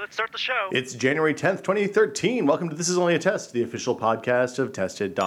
let's 0.00 0.14
start 0.14 0.32
the 0.32 0.38
show. 0.38 0.70
It's 0.72 0.94
January 0.94 1.34
10th, 1.34 1.58
2013. 1.58 2.46
Welcome 2.46 2.70
to 2.70 2.74
This 2.74 2.88
Is 2.88 2.96
Only 2.96 3.14
a 3.14 3.18
Test, 3.18 3.52
the 3.52 3.62
official 3.62 3.94
podcast 3.94 4.58
of 4.58 4.72
Tested.com. 4.72 5.20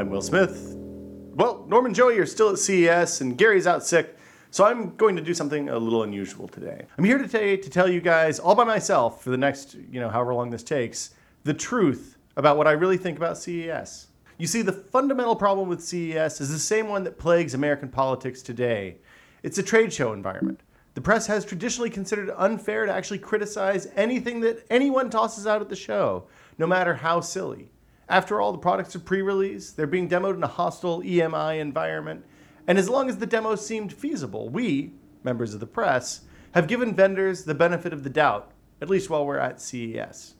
I'm 0.00 0.08
Will 0.08 0.22
Smith. 0.22 0.76
Well, 0.78 1.66
Norm 1.68 1.84
and 1.84 1.94
Joey 1.94 2.18
are 2.20 2.24
still 2.24 2.48
at 2.48 2.58
CES, 2.58 3.20
and 3.20 3.36
Gary's 3.36 3.66
out 3.66 3.84
sick, 3.84 4.16
so 4.50 4.64
I'm 4.64 4.96
going 4.96 5.14
to 5.16 5.20
do 5.20 5.34
something 5.34 5.68
a 5.68 5.78
little 5.78 6.04
unusual 6.04 6.48
today. 6.48 6.86
I'm 6.96 7.04
here 7.04 7.18
today 7.18 7.58
to 7.58 7.68
tell 7.68 7.86
you 7.86 8.00
guys, 8.00 8.38
all 8.38 8.54
by 8.54 8.64
myself, 8.64 9.22
for 9.22 9.28
the 9.28 9.36
next, 9.36 9.74
you 9.74 10.00
know, 10.00 10.08
however 10.08 10.32
long 10.32 10.48
this 10.48 10.62
takes, 10.62 11.10
the 11.44 11.52
truth 11.52 12.16
about 12.38 12.56
what 12.56 12.66
I 12.66 12.70
really 12.70 12.96
think 12.96 13.18
about 13.18 13.36
CES. 13.36 14.06
You 14.38 14.46
see, 14.46 14.62
the 14.62 14.72
fundamental 14.72 15.36
problem 15.36 15.68
with 15.68 15.84
CES 15.84 16.40
is 16.40 16.50
the 16.50 16.58
same 16.58 16.88
one 16.88 17.04
that 17.04 17.18
plagues 17.18 17.52
American 17.52 17.90
politics 17.90 18.40
today. 18.40 18.96
It's 19.42 19.58
a 19.58 19.62
trade 19.62 19.92
show 19.92 20.14
environment. 20.14 20.62
The 20.94 21.02
press 21.02 21.26
has 21.26 21.44
traditionally 21.44 21.90
considered 21.90 22.30
it 22.30 22.34
unfair 22.38 22.86
to 22.86 22.92
actually 22.92 23.18
criticize 23.18 23.86
anything 23.96 24.40
that 24.40 24.64
anyone 24.70 25.10
tosses 25.10 25.46
out 25.46 25.60
at 25.60 25.68
the 25.68 25.76
show, 25.76 26.24
no 26.56 26.66
matter 26.66 26.94
how 26.94 27.20
silly. 27.20 27.70
After 28.10 28.40
all, 28.40 28.50
the 28.50 28.58
products 28.58 28.96
are 28.96 29.00
pre 29.00 29.22
release, 29.22 29.70
they're 29.70 29.86
being 29.86 30.08
demoed 30.08 30.34
in 30.34 30.42
a 30.42 30.48
hostile 30.48 31.00
EMI 31.00 31.60
environment, 31.60 32.24
and 32.66 32.76
as 32.76 32.88
long 32.88 33.08
as 33.08 33.18
the 33.18 33.26
demo 33.26 33.54
seemed 33.54 33.92
feasible, 33.92 34.48
we, 34.48 34.94
members 35.22 35.54
of 35.54 35.60
the 35.60 35.66
press, 35.66 36.22
have 36.52 36.66
given 36.66 36.92
vendors 36.92 37.44
the 37.44 37.54
benefit 37.54 37.92
of 37.92 38.02
the 38.02 38.10
doubt, 38.10 38.50
at 38.82 38.90
least 38.90 39.10
while 39.10 39.24
we're 39.24 39.38
at 39.38 39.60
CES. 39.60 40.34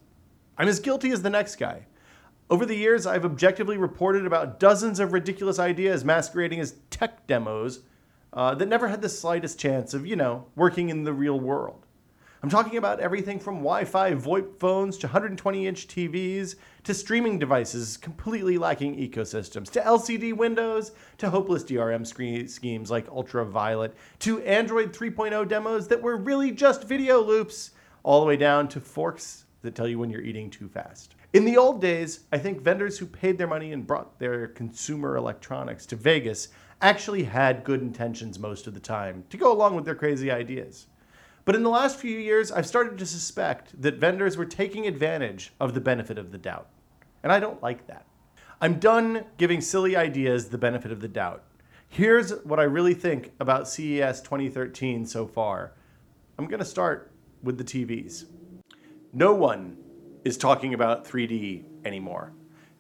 I'm 0.58 0.66
as 0.66 0.80
guilty 0.80 1.12
as 1.12 1.22
the 1.22 1.30
next 1.30 1.56
guy. 1.56 1.86
Over 2.50 2.66
the 2.66 2.74
years, 2.74 3.06
I've 3.06 3.24
objectively 3.24 3.76
reported 3.76 4.26
about 4.26 4.58
dozens 4.58 4.98
of 4.98 5.12
ridiculous 5.12 5.60
ideas 5.60 6.04
masquerading 6.04 6.58
as 6.58 6.74
tech 6.90 7.28
demos 7.28 7.80
uh, 8.32 8.56
that 8.56 8.66
never 8.66 8.88
had 8.88 9.00
the 9.00 9.08
slightest 9.08 9.60
chance 9.60 9.94
of, 9.94 10.04
you 10.04 10.16
know, 10.16 10.46
working 10.56 10.88
in 10.88 11.04
the 11.04 11.12
real 11.12 11.38
world. 11.38 11.86
I'm 12.42 12.48
talking 12.48 12.78
about 12.78 13.00
everything 13.00 13.38
from 13.38 13.56
Wi 13.56 13.84
Fi 13.84 14.14
VoIP 14.14 14.58
phones 14.58 14.96
to 14.98 15.06
120 15.06 15.66
inch 15.66 15.86
TVs 15.88 16.54
to 16.84 16.94
streaming 16.94 17.38
devices 17.38 17.98
completely 17.98 18.56
lacking 18.56 18.96
ecosystems 18.96 19.70
to 19.72 19.80
LCD 19.82 20.32
windows 20.34 20.92
to 21.18 21.28
hopeless 21.28 21.64
DRM 21.64 22.06
screen 22.06 22.48
schemes 22.48 22.90
like 22.90 23.06
Ultraviolet 23.10 23.94
to 24.20 24.40
Android 24.44 24.94
3.0 24.94 25.46
demos 25.48 25.86
that 25.88 26.00
were 26.00 26.16
really 26.16 26.50
just 26.50 26.84
video 26.84 27.20
loops, 27.20 27.72
all 28.04 28.20
the 28.20 28.26
way 28.26 28.38
down 28.38 28.68
to 28.68 28.80
forks 28.80 29.44
that 29.60 29.74
tell 29.74 29.86
you 29.86 29.98
when 29.98 30.08
you're 30.08 30.22
eating 30.22 30.48
too 30.48 30.66
fast. 30.66 31.16
In 31.34 31.44
the 31.44 31.58
old 31.58 31.82
days, 31.82 32.20
I 32.32 32.38
think 32.38 32.62
vendors 32.62 32.96
who 32.96 33.04
paid 33.04 33.36
their 33.36 33.48
money 33.48 33.74
and 33.74 33.86
brought 33.86 34.18
their 34.18 34.48
consumer 34.48 35.16
electronics 35.16 35.84
to 35.86 35.96
Vegas 35.96 36.48
actually 36.80 37.24
had 37.24 37.64
good 37.64 37.82
intentions 37.82 38.38
most 38.38 38.66
of 38.66 38.72
the 38.72 38.80
time 38.80 39.24
to 39.28 39.36
go 39.36 39.52
along 39.52 39.76
with 39.76 39.84
their 39.84 39.94
crazy 39.94 40.30
ideas. 40.30 40.86
But 41.44 41.54
in 41.54 41.62
the 41.62 41.70
last 41.70 41.98
few 41.98 42.18
years, 42.18 42.52
I've 42.52 42.66
started 42.66 42.98
to 42.98 43.06
suspect 43.06 43.80
that 43.80 43.96
vendors 43.96 44.36
were 44.36 44.44
taking 44.44 44.86
advantage 44.86 45.52
of 45.58 45.74
the 45.74 45.80
benefit 45.80 46.18
of 46.18 46.32
the 46.32 46.38
doubt. 46.38 46.68
And 47.22 47.32
I 47.32 47.40
don't 47.40 47.62
like 47.62 47.86
that. 47.86 48.06
I'm 48.60 48.78
done 48.78 49.24
giving 49.38 49.60
silly 49.60 49.96
ideas 49.96 50.48
the 50.48 50.58
benefit 50.58 50.92
of 50.92 51.00
the 51.00 51.08
doubt. 51.08 51.44
Here's 51.88 52.30
what 52.44 52.60
I 52.60 52.64
really 52.64 52.94
think 52.94 53.32
about 53.40 53.68
CES 53.68 54.20
2013 54.20 55.06
so 55.06 55.26
far. 55.26 55.72
I'm 56.38 56.46
going 56.46 56.60
to 56.60 56.64
start 56.64 57.10
with 57.42 57.58
the 57.58 57.64
TVs. 57.64 58.26
No 59.12 59.34
one 59.34 59.76
is 60.24 60.36
talking 60.36 60.74
about 60.74 61.04
3D 61.04 61.64
anymore. 61.84 62.32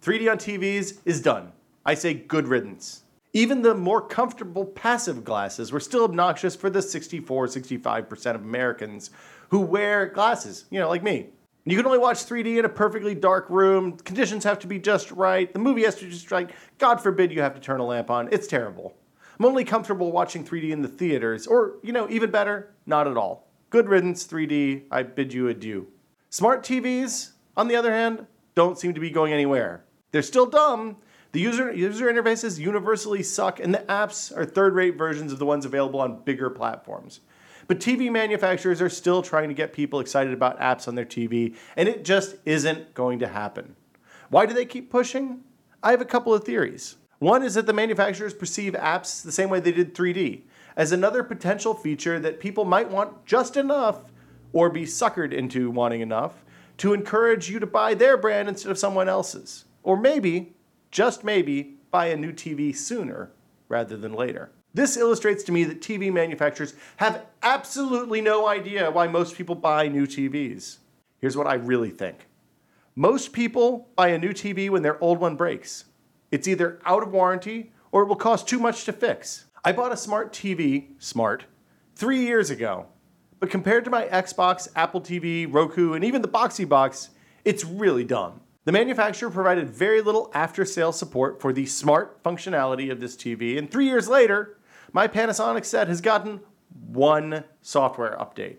3D 0.02 0.30
on 0.30 0.38
TVs 0.38 0.98
is 1.04 1.20
done. 1.20 1.52
I 1.84 1.94
say 1.94 2.14
good 2.14 2.46
riddance. 2.46 3.02
Even 3.32 3.62
the 3.62 3.74
more 3.74 4.00
comfortable 4.00 4.64
passive 4.64 5.24
glasses 5.24 5.70
were 5.70 5.80
still 5.80 6.04
obnoxious 6.04 6.56
for 6.56 6.68
the 6.68 6.82
64, 6.82 7.46
65% 7.46 8.34
of 8.34 8.42
Americans 8.42 9.10
who 9.50 9.60
wear 9.60 10.06
glasses, 10.06 10.64
you 10.70 10.80
know, 10.80 10.88
like 10.88 11.02
me. 11.02 11.28
You 11.64 11.76
can 11.76 11.86
only 11.86 11.98
watch 11.98 12.18
3D 12.18 12.58
in 12.58 12.64
a 12.64 12.68
perfectly 12.68 13.14
dark 13.14 13.48
room. 13.48 13.96
Conditions 13.98 14.42
have 14.44 14.58
to 14.60 14.66
be 14.66 14.78
just 14.78 15.10
right. 15.12 15.52
The 15.52 15.58
movie 15.58 15.84
has 15.84 15.94
to 15.96 16.06
be 16.06 16.10
just 16.10 16.30
right. 16.32 16.50
God 16.78 17.00
forbid 17.00 17.30
you 17.30 17.42
have 17.42 17.54
to 17.54 17.60
turn 17.60 17.80
a 17.80 17.86
lamp 17.86 18.10
on. 18.10 18.28
It's 18.32 18.46
terrible. 18.46 18.94
I'm 19.38 19.46
only 19.46 19.64
comfortable 19.64 20.10
watching 20.10 20.44
3D 20.44 20.70
in 20.70 20.82
the 20.82 20.88
theaters, 20.88 21.46
or, 21.46 21.76
you 21.82 21.92
know, 21.92 22.08
even 22.10 22.30
better, 22.30 22.74
not 22.86 23.06
at 23.06 23.16
all. 23.16 23.46
Good 23.68 23.88
riddance, 23.88 24.26
3D. 24.26 24.84
I 24.90 25.02
bid 25.02 25.32
you 25.32 25.48
adieu. 25.48 25.86
Smart 26.30 26.64
TVs, 26.64 27.32
on 27.56 27.68
the 27.68 27.76
other 27.76 27.92
hand, 27.92 28.26
don't 28.54 28.78
seem 28.78 28.94
to 28.94 29.00
be 29.00 29.10
going 29.10 29.32
anywhere. 29.32 29.84
They're 30.12 30.22
still 30.22 30.46
dumb, 30.46 30.96
the 31.32 31.40
user, 31.40 31.72
user 31.72 32.12
interfaces 32.12 32.58
universally 32.58 33.22
suck, 33.22 33.60
and 33.60 33.72
the 33.72 33.78
apps 33.88 34.36
are 34.36 34.44
third 34.44 34.74
rate 34.74 34.96
versions 34.96 35.32
of 35.32 35.38
the 35.38 35.46
ones 35.46 35.64
available 35.64 36.00
on 36.00 36.22
bigger 36.22 36.50
platforms. 36.50 37.20
But 37.68 37.78
TV 37.78 38.10
manufacturers 38.10 38.82
are 38.82 38.88
still 38.88 39.22
trying 39.22 39.48
to 39.48 39.54
get 39.54 39.72
people 39.72 40.00
excited 40.00 40.32
about 40.32 40.58
apps 40.58 40.88
on 40.88 40.96
their 40.96 41.04
TV, 41.04 41.54
and 41.76 41.88
it 41.88 42.04
just 42.04 42.34
isn't 42.44 42.94
going 42.94 43.20
to 43.20 43.28
happen. 43.28 43.76
Why 44.28 44.46
do 44.46 44.54
they 44.54 44.64
keep 44.64 44.90
pushing? 44.90 45.42
I 45.82 45.92
have 45.92 46.00
a 46.00 46.06
couple 46.06 46.34
of 46.34 46.42
theories. 46.42 46.96
One 47.20 47.44
is 47.44 47.54
that 47.54 47.66
the 47.66 47.72
manufacturers 47.72 48.34
perceive 48.34 48.72
apps 48.72 49.22
the 49.22 49.30
same 49.30 49.50
way 49.50 49.60
they 49.60 49.72
did 49.72 49.94
3D, 49.94 50.42
as 50.76 50.90
another 50.90 51.22
potential 51.22 51.74
feature 51.74 52.18
that 52.18 52.40
people 52.40 52.64
might 52.64 52.90
want 52.90 53.24
just 53.24 53.56
enough 53.56 54.00
or 54.52 54.68
be 54.68 54.82
suckered 54.82 55.32
into 55.32 55.70
wanting 55.70 56.00
enough 56.00 56.44
to 56.78 56.92
encourage 56.92 57.48
you 57.50 57.60
to 57.60 57.66
buy 57.66 57.94
their 57.94 58.16
brand 58.16 58.48
instead 58.48 58.72
of 58.72 58.78
someone 58.78 59.08
else's. 59.08 59.66
Or 59.82 59.96
maybe 59.96 60.54
just 60.90 61.24
maybe, 61.24 61.76
buy 61.90 62.06
a 62.06 62.16
new 62.16 62.32
TV 62.32 62.74
sooner 62.74 63.32
rather 63.68 63.96
than 63.96 64.12
later. 64.12 64.50
This 64.72 64.96
illustrates 64.96 65.42
to 65.44 65.52
me 65.52 65.64
that 65.64 65.80
TV 65.80 66.12
manufacturers 66.12 66.74
have 66.98 67.26
absolutely 67.42 68.20
no 68.20 68.46
idea 68.46 68.90
why 68.90 69.08
most 69.08 69.36
people 69.36 69.54
buy 69.54 69.88
new 69.88 70.06
TVs. 70.06 70.78
Here's 71.20 71.36
what 71.36 71.46
I 71.46 71.54
really 71.54 71.90
think 71.90 72.26
most 72.96 73.32
people 73.32 73.88
buy 73.96 74.08
a 74.08 74.18
new 74.18 74.32
TV 74.32 74.68
when 74.68 74.82
their 74.82 75.02
old 75.02 75.18
one 75.18 75.36
breaks. 75.36 75.86
It's 76.30 76.46
either 76.46 76.80
out 76.84 77.02
of 77.02 77.12
warranty 77.12 77.72
or 77.92 78.02
it 78.02 78.06
will 78.06 78.16
cost 78.16 78.48
too 78.48 78.58
much 78.58 78.84
to 78.84 78.92
fix. 78.92 79.46
I 79.64 79.72
bought 79.72 79.92
a 79.92 79.96
smart 79.96 80.32
TV, 80.32 80.88
smart, 80.98 81.44
three 81.94 82.20
years 82.20 82.50
ago. 82.50 82.86
But 83.38 83.50
compared 83.50 83.84
to 83.84 83.90
my 83.90 84.06
Xbox, 84.06 84.68
Apple 84.76 85.00
TV, 85.00 85.46
Roku, 85.50 85.94
and 85.94 86.04
even 86.04 86.22
the 86.22 86.28
Boxee 86.28 86.68
box, 86.68 87.10
it's 87.44 87.64
really 87.64 88.04
dumb. 88.04 88.40
The 88.70 88.78
manufacturer 88.78 89.30
provided 89.30 89.68
very 89.68 90.00
little 90.00 90.30
after 90.32 90.64
sales 90.64 90.96
support 90.96 91.40
for 91.40 91.52
the 91.52 91.66
smart 91.66 92.22
functionality 92.22 92.88
of 92.92 93.00
this 93.00 93.16
TV, 93.16 93.58
and 93.58 93.68
three 93.68 93.86
years 93.86 94.08
later, 94.08 94.58
my 94.92 95.08
Panasonic 95.08 95.64
set 95.64 95.88
has 95.88 96.00
gotten 96.00 96.38
one 96.86 97.42
software 97.62 98.16
update. 98.16 98.58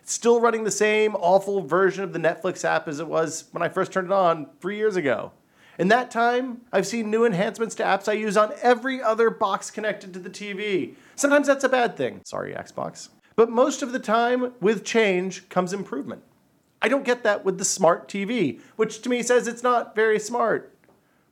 It's 0.00 0.14
still 0.14 0.40
running 0.40 0.64
the 0.64 0.70
same 0.70 1.14
awful 1.14 1.60
version 1.60 2.02
of 2.02 2.14
the 2.14 2.18
Netflix 2.18 2.64
app 2.64 2.88
as 2.88 3.00
it 3.00 3.06
was 3.06 3.50
when 3.52 3.62
I 3.62 3.68
first 3.68 3.92
turned 3.92 4.06
it 4.06 4.14
on 4.14 4.48
three 4.62 4.78
years 4.78 4.96
ago. 4.96 5.32
In 5.78 5.88
that 5.88 6.10
time, 6.10 6.62
I've 6.72 6.86
seen 6.86 7.10
new 7.10 7.26
enhancements 7.26 7.74
to 7.74 7.82
apps 7.82 8.08
I 8.08 8.14
use 8.14 8.38
on 8.38 8.54
every 8.62 9.02
other 9.02 9.28
box 9.28 9.70
connected 9.70 10.14
to 10.14 10.20
the 10.20 10.30
TV. 10.30 10.94
Sometimes 11.16 11.46
that's 11.46 11.64
a 11.64 11.68
bad 11.68 11.98
thing. 11.98 12.22
Sorry, 12.24 12.54
Xbox. 12.54 13.10
But 13.36 13.50
most 13.50 13.82
of 13.82 13.92
the 13.92 13.98
time, 13.98 14.54
with 14.62 14.86
change 14.86 15.50
comes 15.50 15.74
improvement. 15.74 16.22
I 16.82 16.88
don't 16.88 17.04
get 17.04 17.22
that 17.24 17.44
with 17.44 17.58
the 17.58 17.64
smart 17.64 18.08
TV, 18.08 18.60
which 18.76 19.02
to 19.02 19.08
me 19.08 19.22
says 19.22 19.46
it's 19.46 19.62
not 19.62 19.94
very 19.94 20.18
smart. 20.18 20.74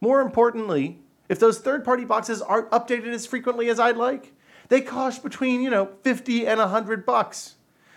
More 0.00 0.20
importantly, 0.20 1.00
if 1.28 1.38
those 1.38 1.58
third 1.58 1.84
party 1.84 2.05
boxes 2.05 2.43
aren't 2.43 2.70
updated 2.70 3.12
as 3.12 3.26
frequently 3.26 3.69
as 3.69 3.81
I'd 3.81 3.96
like, 3.96 4.32
they 4.69 4.81
cost 4.81 5.22
between, 5.22 5.62
you 5.62 5.70
know, 5.70 5.90
50 6.02 6.46
and 6.46 6.61
100 6.61 7.06
bucks. 7.06 7.55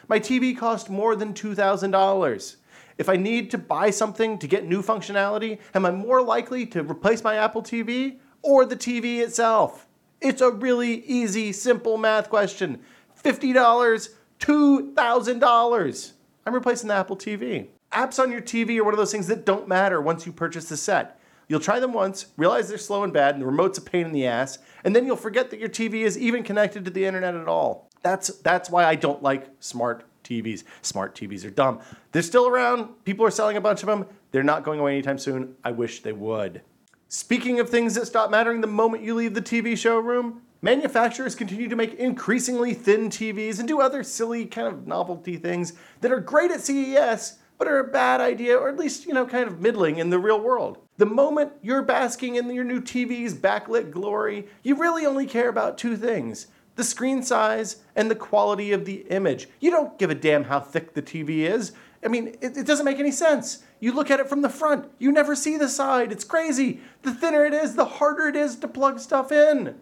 My 0.08 0.20
TV 0.20 0.58
cost 0.58 0.90
more 0.90 1.16
than 1.16 1.34
$2,000. 1.34 2.56
If 2.98 3.10
I 3.10 3.16
need 3.16 3.52
to 3.52 3.58
buy 3.58 3.90
something 3.90 4.38
to 4.40 4.48
get 4.48 4.66
new 4.66 4.82
functionality, 4.82 5.60
am 5.74 5.86
I 5.86 5.92
more 5.92 6.22
likely 6.22 6.66
to 6.68 6.84
replace 6.84 7.24
my 7.24 7.36
Apple 7.36 7.64
TV 7.64 8.18
or 8.42 8.66
the 8.66 8.76
TV 8.76 9.20
itself? 9.20 9.88
It's 10.22 10.42
a 10.42 10.52
really 10.52 11.04
easy, 11.06 11.52
simple 11.52 11.98
math 11.98 12.30
question. 12.30 12.80
$50, 13.24 14.10
$2,000. 14.40 16.12
I'm 16.46 16.54
replacing 16.54 16.88
the 16.88 16.96
Apple 16.96 17.18
TV. 17.18 17.68
Apps 17.92 18.20
on 18.20 18.32
your 18.32 18.42
TV 18.42 18.78
are 18.80 18.84
one 18.84 18.94
of 18.94 18.98
those 18.98 19.12
things 19.12 19.28
that 19.28 19.46
don't 19.46 19.68
matter 19.68 20.02
once 20.02 20.26
you 20.26 20.32
purchase 20.32 20.66
the 20.66 20.78
set. 20.78 21.20
You'll 21.48 21.60
try 21.60 21.80
them 21.80 21.94
once, 21.94 22.28
realize 22.38 22.70
they're 22.70 22.78
slow 22.78 23.04
and 23.04 23.12
bad, 23.12 23.36
and 23.36 23.42
the 23.42 23.46
remote's 23.46 23.78
a 23.78 23.82
pain 23.82 24.06
in 24.06 24.14
the 24.14 24.26
ass, 24.26 24.58
and 24.84 24.96
then 24.96 25.06
you'll 25.06 25.18
forget 25.18 25.50
that 25.50 25.60
your 25.60 25.70
TV 25.70 26.06
is 26.06 26.18
even 26.18 26.44
connected 26.44 26.86
to 26.86 26.92
the 26.92 27.06
internet 27.06 27.36
at 27.36 27.48
all. 27.48 27.90
That's, 28.02 28.30
that's 28.38 28.70
why 28.70 28.86
I 28.86 28.96
don't 28.96 29.22
like 29.22 29.50
smart 29.60 30.06
TVs. 30.24 30.64
Smart 30.82 31.14
TVs 31.14 31.46
are 31.46 31.50
dumb. 31.50 31.82
They're 32.12 32.22
still 32.22 32.48
around. 32.48 33.04
People 33.04 33.26
are 33.26 33.32
selling 33.32 33.58
a 33.58 33.62
bunch 33.62 33.84
of 33.84 33.88
them. 33.88 34.06
They're 34.32 34.44
not 34.44 34.64
going 34.64 34.80
away 34.80 34.94
anytime 34.94 35.18
soon. 35.18 35.56
I 35.64 35.72
wish 35.72 36.02
they 36.02 36.14
would. 36.14 36.62
Speaking 37.10 37.60
of 37.60 37.70
things 37.70 37.96
that 37.96 38.08
stop 38.08 38.32
mattering 38.32 38.62
the 38.62 38.68
moment 38.68 39.04
you 39.04 39.14
leave 39.14 39.34
the 39.34 39.42
TV 39.42 39.78
showroom, 39.78 40.42
manufacturers 40.62 41.36
continue 41.36 41.68
to 41.68 41.76
make 41.76 41.96
increasingly 41.96 42.74
thin 42.74 43.10
TVs 43.10 43.60
and 43.60 43.68
do 43.68 43.82
other 43.82 44.04
silly 44.04 44.46
kind 44.46 44.68
of 44.68 44.88
novelty 44.88 45.38
things 45.38 45.74
that 46.02 46.12
are 46.12 46.20
great 46.20 46.52
at 46.52 46.62
CES, 46.62 47.40
but 47.58 47.68
are 47.68 47.80
a 47.80 47.92
bad 47.92 48.22
idea, 48.22 48.58
or 48.58 48.70
at 48.70 48.78
least, 48.78 49.06
you 49.06 49.14
know, 49.14 49.26
kind 49.26 49.48
of 49.48 49.60
middling 49.60 49.98
in 49.98 50.10
the 50.10 50.20
real 50.20 50.40
world. 50.40 50.78
The 50.98 51.06
moment 51.06 51.54
you're 51.62 51.82
basking 51.82 52.36
in 52.36 52.50
your 52.54 52.64
new 52.64 52.82
TV's 52.82 53.34
backlit 53.34 53.92
glory, 53.92 54.48
you 54.64 54.76
really 54.76 55.06
only 55.06 55.26
care 55.26 55.50
about 55.50 55.78
two 55.78 55.98
things 55.98 56.48
the 56.76 56.84
screen 56.84 57.22
size 57.22 57.78
and 57.96 58.10
the 58.10 58.16
quality 58.16 58.72
of 58.72 58.86
the 58.86 59.06
image. 59.10 59.48
You 59.60 59.72
don't 59.72 60.00
give 60.00 60.10
a 60.10 60.16
damn 60.16 60.46
how 60.46 60.60
thick 60.60 60.94
the 60.94 61.02
TV 61.02 61.40
is. 61.40 61.74
I 62.04 62.08
mean, 62.08 62.30
it, 62.42 62.58
it, 62.58 62.66
doesn't 62.66 62.86
make 62.86 63.00
any 63.00 63.12
sense. 63.12 63.64
You 63.80 63.92
look 63.92 64.10
at 64.10 64.20
it 64.20 64.30
from 64.30 64.42
the 64.42 64.50
front, 64.50 64.90
you 64.98 65.12
never 65.12 65.36
see 65.36 65.58
the 65.58 65.70
side. 65.70 66.12
It's 66.12 66.24
crazy. 66.24 66.80
The 67.04 67.14
thinner 67.14 67.46
it 67.46 67.54
is, 67.54 67.76
the 67.76 67.86
harder 67.86 68.28
it 68.28 68.36
is 68.36 68.56
to 68.58 68.68
plug 68.68 69.00
stuff 69.00 69.32
in. 69.32 69.76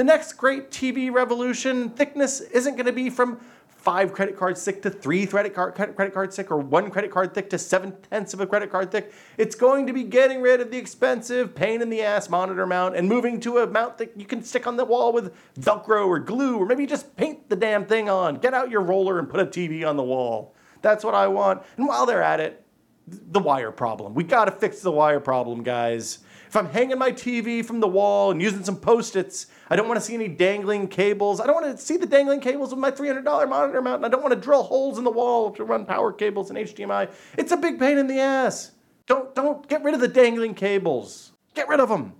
The 0.00 0.04
next 0.04 0.32
great 0.38 0.70
TV 0.70 1.12
revolution, 1.12 1.90
thickness 1.90 2.40
isn't 2.40 2.76
going 2.76 2.86
to 2.86 2.92
be 2.92 3.10
from 3.10 3.38
five 3.68 4.14
credit 4.14 4.34
cards 4.34 4.64
thick 4.64 4.80
to 4.80 4.88
three 4.88 5.26
credit 5.26 5.54
card 5.54 5.74
credit 5.74 6.14
cards 6.14 6.36
thick 6.36 6.50
or 6.50 6.56
one 6.56 6.90
credit 6.90 7.10
card 7.10 7.34
thick 7.34 7.50
to 7.50 7.58
seven 7.58 7.94
tenths 8.08 8.32
of 8.32 8.40
a 8.40 8.46
credit 8.46 8.70
card 8.70 8.90
thick. 8.90 9.12
It's 9.36 9.54
going 9.54 9.86
to 9.88 9.92
be 9.92 10.04
getting 10.04 10.40
rid 10.40 10.62
of 10.62 10.70
the 10.70 10.78
expensive 10.78 11.54
pain 11.54 11.82
in 11.82 11.90
the 11.90 12.00
ass 12.00 12.30
monitor 12.30 12.66
mount 12.66 12.96
and 12.96 13.10
moving 13.10 13.40
to 13.40 13.58
a 13.58 13.66
mount 13.66 13.98
that 13.98 14.16
you 14.16 14.24
can 14.24 14.42
stick 14.42 14.66
on 14.66 14.78
the 14.78 14.86
wall 14.86 15.12
with 15.12 15.34
Velcro 15.60 16.06
or 16.06 16.18
glue 16.18 16.56
or 16.56 16.64
maybe 16.64 16.86
just 16.86 17.14
paint 17.18 17.50
the 17.50 17.56
damn 17.56 17.84
thing 17.84 18.08
on. 18.08 18.36
Get 18.36 18.54
out 18.54 18.70
your 18.70 18.80
roller 18.80 19.18
and 19.18 19.28
put 19.28 19.40
a 19.40 19.44
TV 19.44 19.86
on 19.86 19.98
the 19.98 20.02
wall. 20.02 20.54
That's 20.80 21.04
what 21.04 21.14
I 21.14 21.26
want. 21.26 21.62
And 21.76 21.86
while 21.86 22.06
they're 22.06 22.22
at 22.22 22.40
it, 22.40 22.64
the 23.06 23.40
wire 23.40 23.70
problem. 23.70 24.14
We 24.14 24.24
got 24.24 24.46
to 24.46 24.52
fix 24.52 24.80
the 24.80 24.92
wire 24.92 25.20
problem, 25.20 25.62
guys. 25.62 26.20
If 26.50 26.56
I'm 26.56 26.68
hanging 26.68 26.98
my 26.98 27.12
TV 27.12 27.64
from 27.64 27.78
the 27.78 27.86
wall 27.86 28.32
and 28.32 28.42
using 28.42 28.64
some 28.64 28.74
post-its, 28.74 29.46
I 29.68 29.76
don't 29.76 29.86
want 29.86 30.00
to 30.00 30.04
see 30.04 30.14
any 30.14 30.26
dangling 30.26 30.88
cables. 30.88 31.40
I 31.40 31.46
don't 31.46 31.54
want 31.62 31.78
to 31.78 31.80
see 31.80 31.96
the 31.96 32.06
dangling 32.06 32.40
cables 32.40 32.70
with 32.70 32.80
my 32.80 32.90
$300 32.90 33.48
monitor 33.48 33.80
mount, 33.80 33.98
and 33.98 34.06
I 34.06 34.08
don't 34.08 34.20
want 34.20 34.34
to 34.34 34.40
drill 34.40 34.64
holes 34.64 34.98
in 34.98 35.04
the 35.04 35.12
wall 35.12 35.52
to 35.52 35.62
run 35.62 35.86
power 35.86 36.12
cables 36.12 36.50
and 36.50 36.58
HDMI. 36.58 37.08
It's 37.38 37.52
a 37.52 37.56
big 37.56 37.78
pain 37.78 37.98
in 37.98 38.08
the 38.08 38.18
ass. 38.18 38.72
Don't 39.06 39.32
don't 39.32 39.68
get 39.68 39.84
rid 39.84 39.94
of 39.94 40.00
the 40.00 40.08
dangling 40.08 40.54
cables. 40.54 41.30
Get 41.54 41.68
rid 41.68 41.78
of 41.78 41.88
them. 41.88 42.14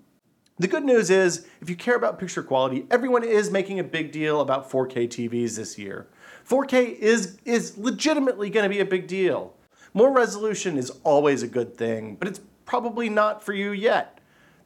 The 0.61 0.69
good 0.69 0.85
news 0.85 1.11
is, 1.11 1.49
if 1.61 1.69
you 1.69 1.75
care 1.75 1.97
about 1.97 2.21
picture 2.21 2.45
quality, 2.45 2.87
everyone 2.89 3.25
is 3.25 3.51
making 3.51 3.81
a 3.81 3.85
big 3.85 4.13
deal 4.13 4.41
about 4.41 4.71
4K 4.71 5.09
TVs 5.09 5.57
this 5.57 5.77
year. 5.77 6.07
4K 6.49 6.97
is, 7.01 7.41
is 7.45 7.77
legitimately 7.77 8.49
going 8.49 8.63
to 8.63 8.71
be 8.71 8.79
a 8.79 8.85
big 8.85 9.09
deal. 9.09 9.57
More 9.93 10.13
resolution 10.13 10.79
is 10.79 10.93
always 11.03 11.43
a 11.43 11.49
good 11.49 11.77
thing, 11.77 12.15
but 12.15 12.29
it's 12.29 12.41
probably 12.65 13.09
not 13.09 13.43
for 13.43 13.53
you 13.53 13.73
yet. 13.73 14.20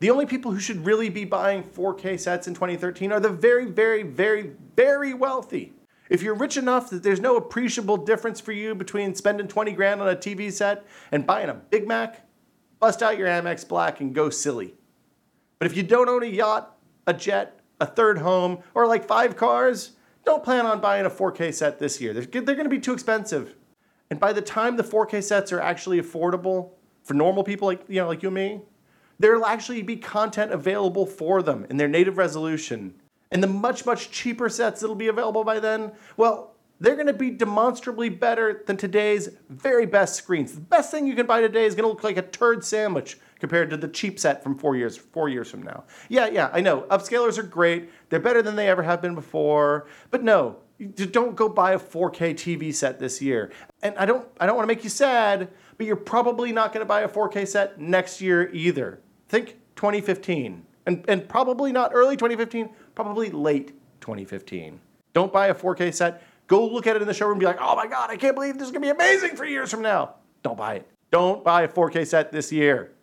The 0.04 0.10
only 0.10 0.26
people 0.26 0.52
who 0.52 0.60
should 0.60 0.84
really 0.84 1.08
be 1.08 1.24
buying 1.24 1.62
4K 1.62 2.20
sets 2.20 2.46
in 2.46 2.52
2013 2.52 3.10
are 3.10 3.20
the 3.20 3.30
very, 3.30 3.64
very, 3.64 4.02
very, 4.02 4.50
very 4.76 5.14
wealthy. 5.14 5.72
If 6.10 6.20
you're 6.20 6.34
rich 6.34 6.58
enough 6.58 6.90
that 6.90 7.02
there's 7.02 7.20
no 7.20 7.38
appreciable 7.38 7.96
difference 7.96 8.38
for 8.38 8.52
you 8.52 8.74
between 8.74 9.14
spending 9.14 9.48
20 9.48 9.72
grand 9.72 10.02
on 10.02 10.08
a 10.10 10.14
TV 10.14 10.52
set 10.52 10.84
and 11.10 11.26
buying 11.26 11.48
a 11.48 11.54
Big 11.54 11.88
Mac, 11.88 12.28
bust 12.80 13.02
out 13.02 13.16
your 13.16 13.28
Amex 13.28 13.66
Black 13.66 14.02
and 14.02 14.14
go 14.14 14.28
silly. 14.28 14.74
But 15.58 15.70
if 15.70 15.74
you 15.74 15.82
don't 15.82 16.10
own 16.10 16.22
a 16.22 16.26
yacht, 16.26 16.76
a 17.06 17.14
jet, 17.14 17.60
a 17.80 17.86
third 17.86 18.18
home, 18.18 18.58
or 18.74 18.86
like 18.86 19.08
five 19.08 19.38
cars, 19.38 19.92
don't 20.26 20.44
plan 20.44 20.66
on 20.66 20.82
buying 20.82 21.06
a 21.06 21.10
4K 21.10 21.54
set 21.54 21.78
this 21.78 21.98
year. 21.98 22.12
They're, 22.12 22.42
they're 22.42 22.56
going 22.56 22.64
to 22.64 22.68
be 22.68 22.78
too 22.78 22.92
expensive. 22.92 23.54
And 24.10 24.20
by 24.20 24.34
the 24.34 24.42
time 24.42 24.76
the 24.76 24.84
4K 24.84 25.22
sets 25.22 25.50
are 25.50 25.60
actually 25.60 25.98
affordable 25.98 26.72
for 27.04 27.14
normal 27.14 27.42
people 27.42 27.68
like 27.68 27.84
you 27.88 28.02
know 28.02 28.08
like 28.08 28.22
you 28.22 28.28
and 28.28 28.34
me, 28.34 28.60
there'll 29.18 29.46
actually 29.46 29.82
be 29.82 29.96
content 29.96 30.52
available 30.52 31.06
for 31.06 31.42
them 31.42 31.66
in 31.70 31.76
their 31.76 31.88
native 31.88 32.18
resolution. 32.18 32.94
And 33.30 33.42
the 33.42 33.48
much 33.48 33.84
much 33.84 34.10
cheaper 34.10 34.48
sets 34.48 34.80
that'll 34.80 34.94
be 34.94 35.08
available 35.08 35.44
by 35.44 35.58
then, 35.58 35.92
well, 36.16 36.54
they're 36.80 36.96
to 37.06 37.12
be 37.12 37.30
demonstrably 37.30 38.08
better 38.08 38.62
than 38.66 38.76
today's 38.76 39.30
very 39.48 39.86
best 39.86 40.16
screens. 40.16 40.54
The 40.54 40.60
best 40.60 40.90
thing 40.90 41.06
you 41.06 41.14
can 41.14 41.26
buy 41.26 41.40
today 41.40 41.64
is 41.64 41.74
to 41.84 41.88
look 41.88 42.04
like 42.04 42.16
a 42.16 42.22
turd 42.22 42.64
sandwich 42.64 43.18
compared 43.38 43.70
to 43.70 43.76
the 43.76 43.88
cheap 43.88 44.18
set 44.18 44.42
from 44.42 44.58
four 44.58 44.76
years 44.76 44.96
four 44.96 45.28
years 45.28 45.50
from 45.50 45.62
now. 45.62 45.84
Yeah, 46.08 46.28
yeah, 46.28 46.50
I 46.52 46.60
know. 46.60 46.82
Upscalers 46.82 47.38
are 47.38 47.42
great. 47.42 47.90
They're 48.08 48.20
better 48.20 48.42
than 48.42 48.56
they 48.56 48.68
ever 48.68 48.82
have 48.82 49.00
been 49.00 49.14
before. 49.14 49.86
But 50.10 50.22
no, 50.22 50.56
don't 50.78 51.36
go 51.36 51.48
buy 51.48 51.72
a 51.72 51.78
4K 51.78 52.34
TV 52.34 52.74
set 52.74 52.98
this 52.98 53.22
year. 53.22 53.52
And 53.82 53.96
I 53.96 54.06
don't 54.06 54.26
I 54.40 54.46
don't 54.46 54.56
want 54.56 54.68
to 54.68 54.74
make 54.74 54.84
you 54.84 54.90
sad, 54.90 55.48
but 55.76 55.86
you're 55.86 55.96
probably 55.96 56.52
not 56.52 56.72
going 56.72 56.84
to 56.84 56.88
buy 56.88 57.02
a 57.02 57.08
4K 57.08 57.46
set 57.46 57.80
next 57.80 58.20
year 58.20 58.50
either. 58.52 59.00
Think 59.28 59.58
2015. 59.76 60.64
And 60.86 61.04
and 61.08 61.28
probably 61.28 61.72
not 61.72 61.92
early 61.94 62.16
2015, 62.16 62.70
probably 62.94 63.30
late 63.30 63.68
2015. 64.00 64.80
Don't 65.12 65.32
buy 65.32 65.46
a 65.46 65.54
4K 65.54 65.94
set. 65.94 66.22
Go 66.46 66.66
look 66.66 66.86
at 66.86 66.96
it 66.96 67.02
in 67.02 67.08
the 67.08 67.14
showroom 67.14 67.34
and 67.34 67.40
be 67.40 67.46
like, 67.46 67.60
"Oh 67.60 67.74
my 67.74 67.86
god, 67.86 68.10
I 68.10 68.16
can't 68.16 68.34
believe 68.34 68.58
this 68.58 68.66
is 68.66 68.72
going 68.72 68.82
to 68.82 68.86
be 68.86 68.90
amazing 68.90 69.36
for 69.36 69.46
years 69.46 69.70
from 69.70 69.82
now." 69.82 70.16
Don't 70.42 70.58
buy 70.58 70.74
it. 70.74 70.88
Don't 71.10 71.42
buy 71.42 71.62
a 71.62 71.68
4K 71.68 72.06
set 72.06 72.32
this 72.32 72.52
year. 72.52 72.93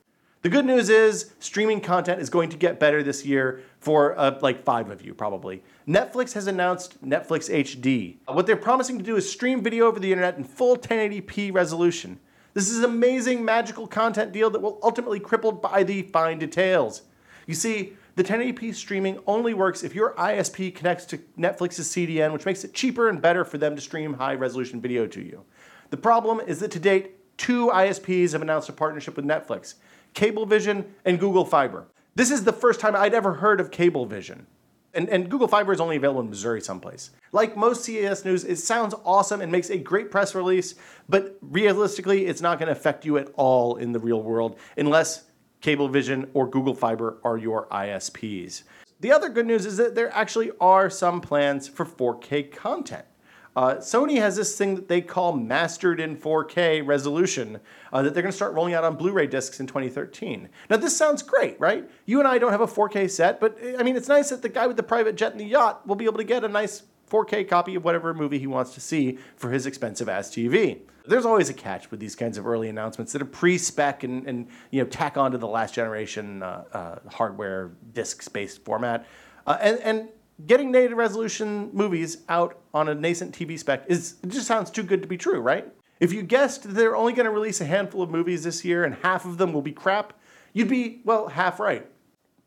The 0.41 0.49
good 0.49 0.65
news 0.65 0.89
is 0.89 1.33
streaming 1.37 1.81
content 1.81 2.19
is 2.19 2.31
going 2.31 2.49
to 2.49 2.57
get 2.57 2.79
better 2.79 3.03
this 3.03 3.23
year 3.23 3.61
for 3.79 4.17
uh, 4.17 4.39
like 4.41 4.63
five 4.63 4.89
of 4.89 5.05
you, 5.05 5.13
probably. 5.13 5.61
Netflix 5.87 6.33
has 6.33 6.47
announced 6.47 6.99
Netflix 7.07 7.47
HD. 7.47 8.17
What 8.25 8.47
they're 8.47 8.55
promising 8.55 8.97
to 8.97 9.03
do 9.03 9.17
is 9.17 9.31
stream 9.31 9.61
video 9.61 9.85
over 9.85 9.99
the 9.99 10.11
internet 10.11 10.37
in 10.37 10.43
full 10.43 10.77
1080p 10.77 11.53
resolution. 11.53 12.19
This 12.55 12.71
is 12.71 12.79
an 12.79 12.85
amazing, 12.85 13.45
magical 13.45 13.85
content 13.85 14.31
deal 14.31 14.49
that 14.49 14.59
will 14.59 14.79
ultimately 14.81 15.19
crippled 15.19 15.61
by 15.61 15.83
the 15.83 16.01
fine 16.01 16.39
details. 16.39 17.03
You 17.45 17.53
see, 17.53 17.93
the 18.15 18.23
1080p 18.23 18.73
streaming 18.73 19.19
only 19.27 19.53
works 19.53 19.83
if 19.83 19.93
your 19.93 20.15
ISP 20.15 20.73
connects 20.73 21.05
to 21.05 21.19
Netflix's 21.37 21.87
CDN, 21.87 22.33
which 22.33 22.47
makes 22.47 22.63
it 22.63 22.73
cheaper 22.73 23.09
and 23.09 23.21
better 23.21 23.45
for 23.45 23.59
them 23.59 23.75
to 23.75 23.81
stream 23.81 24.15
high 24.15 24.33
resolution 24.33 24.81
video 24.81 25.05
to 25.05 25.21
you. 25.21 25.43
The 25.91 25.97
problem 25.97 26.39
is 26.39 26.59
that 26.61 26.71
to 26.71 26.79
date, 26.79 27.37
two 27.37 27.67
ISPs 27.67 28.31
have 28.31 28.41
announced 28.41 28.69
a 28.69 28.73
partnership 28.73 29.15
with 29.15 29.25
Netflix. 29.25 29.75
Cablevision, 30.13 30.85
and 31.05 31.19
Google 31.19 31.45
Fiber. 31.45 31.87
This 32.15 32.31
is 32.31 32.43
the 32.43 32.53
first 32.53 32.79
time 32.79 32.95
I'd 32.95 33.13
ever 33.13 33.33
heard 33.33 33.59
of 33.61 33.71
Cablevision. 33.71 34.45
And, 34.93 35.07
and 35.09 35.29
Google 35.29 35.47
Fiber 35.47 35.71
is 35.71 35.79
only 35.79 35.95
available 35.95 36.21
in 36.21 36.29
Missouri 36.29 36.61
someplace. 36.61 37.11
Like 37.31 37.55
most 37.55 37.85
CES 37.85 38.25
news, 38.25 38.43
it 38.43 38.57
sounds 38.57 38.93
awesome 39.05 39.39
and 39.39 39.49
makes 39.51 39.69
a 39.69 39.77
great 39.77 40.11
press 40.11 40.35
release, 40.35 40.75
but 41.07 41.37
realistically, 41.41 42.25
it's 42.25 42.41
not 42.41 42.59
going 42.59 42.67
to 42.67 42.73
affect 42.73 43.05
you 43.05 43.17
at 43.17 43.29
all 43.35 43.77
in 43.77 43.93
the 43.93 43.99
real 43.99 44.21
world 44.21 44.59
unless 44.75 45.23
Cablevision 45.61 46.29
or 46.33 46.49
Google 46.49 46.75
Fiber 46.75 47.19
are 47.23 47.37
your 47.37 47.67
ISPs. 47.67 48.63
The 48.99 49.11
other 49.11 49.29
good 49.29 49.45
news 49.45 49.65
is 49.65 49.77
that 49.77 49.95
there 49.95 50.13
actually 50.13 50.51
are 50.59 50.89
some 50.89 51.21
plans 51.21 51.67
for 51.67 51.85
4K 51.85 52.51
content. 52.51 53.05
Uh, 53.55 53.75
Sony 53.75 54.17
has 54.17 54.37
this 54.37 54.57
thing 54.57 54.75
that 54.75 54.87
they 54.87 55.01
call 55.01 55.33
mastered 55.33 55.99
in 55.99 56.15
4K 56.15 56.85
resolution 56.85 57.59
uh, 57.91 58.01
that 58.01 58.13
they're 58.13 58.23
going 58.23 58.31
to 58.31 58.35
start 58.35 58.53
rolling 58.53 58.73
out 58.73 58.85
on 58.85 58.95
Blu 58.95 59.11
ray 59.11 59.27
discs 59.27 59.59
in 59.59 59.67
2013. 59.67 60.47
Now, 60.69 60.77
this 60.77 60.95
sounds 60.95 61.21
great, 61.21 61.59
right? 61.59 61.89
You 62.05 62.19
and 62.19 62.27
I 62.27 62.37
don't 62.37 62.51
have 62.51 62.61
a 62.61 62.67
4K 62.67 63.09
set, 63.09 63.41
but 63.41 63.57
I 63.77 63.83
mean, 63.83 63.97
it's 63.97 64.07
nice 64.07 64.29
that 64.29 64.41
the 64.41 64.49
guy 64.49 64.67
with 64.67 64.77
the 64.77 64.83
private 64.83 65.15
jet 65.15 65.33
and 65.33 65.39
the 65.39 65.45
yacht 65.45 65.85
will 65.85 65.95
be 65.95 66.05
able 66.05 66.17
to 66.17 66.23
get 66.23 66.45
a 66.45 66.47
nice 66.47 66.83
4K 67.09 67.47
copy 67.49 67.75
of 67.75 67.83
whatever 67.83 68.13
movie 68.13 68.39
he 68.39 68.47
wants 68.47 68.73
to 68.75 68.79
see 68.79 69.19
for 69.35 69.51
his 69.51 69.65
expensive 69.65 70.07
ass 70.07 70.29
TV. 70.29 70.79
There's 71.05 71.25
always 71.25 71.49
a 71.49 71.53
catch 71.53 71.91
with 71.91 71.99
these 71.99 72.15
kinds 72.15 72.37
of 72.37 72.47
early 72.47 72.69
announcements 72.69 73.11
that 73.11 73.21
are 73.21 73.25
pre-spec 73.25 74.03
and, 74.03 74.25
and 74.27 74.47
you 74.69 74.81
know 74.81 74.87
tack 74.87 75.17
onto 75.17 75.37
the 75.37 75.47
last 75.47 75.73
generation 75.73 76.43
uh, 76.43 76.63
uh 76.71 77.09
hardware 77.09 77.71
disc-based 77.93 78.63
format. 78.63 79.05
Uh, 79.45 79.57
and, 79.59 79.79
and 79.79 80.09
getting 80.47 80.71
native 80.71 80.97
resolution 80.97 81.69
movies 81.73 82.17
out 82.29 82.59
on 82.73 82.89
a 82.89 82.95
nascent 82.95 83.37
TV 83.37 83.57
spec 83.57 83.83
is 83.87 84.15
it 84.23 84.29
just 84.29 84.47
sounds 84.47 84.71
too 84.71 84.83
good 84.83 85.01
to 85.01 85.07
be 85.07 85.17
true, 85.17 85.39
right? 85.39 85.67
If 85.99 86.13
you 86.13 86.23
guessed 86.23 86.63
that 86.63 86.73
they're 86.73 86.95
only 86.95 87.13
going 87.13 87.25
to 87.25 87.31
release 87.31 87.61
a 87.61 87.65
handful 87.65 88.01
of 88.01 88.09
movies 88.09 88.43
this 88.43 88.65
year 88.65 88.83
and 88.83 88.95
half 88.95 89.25
of 89.25 89.37
them 89.37 89.53
will 89.53 89.61
be 89.61 89.71
crap, 89.71 90.13
you'd 90.53 90.69
be, 90.69 91.01
well, 91.05 91.27
half 91.27 91.59
right. 91.59 91.87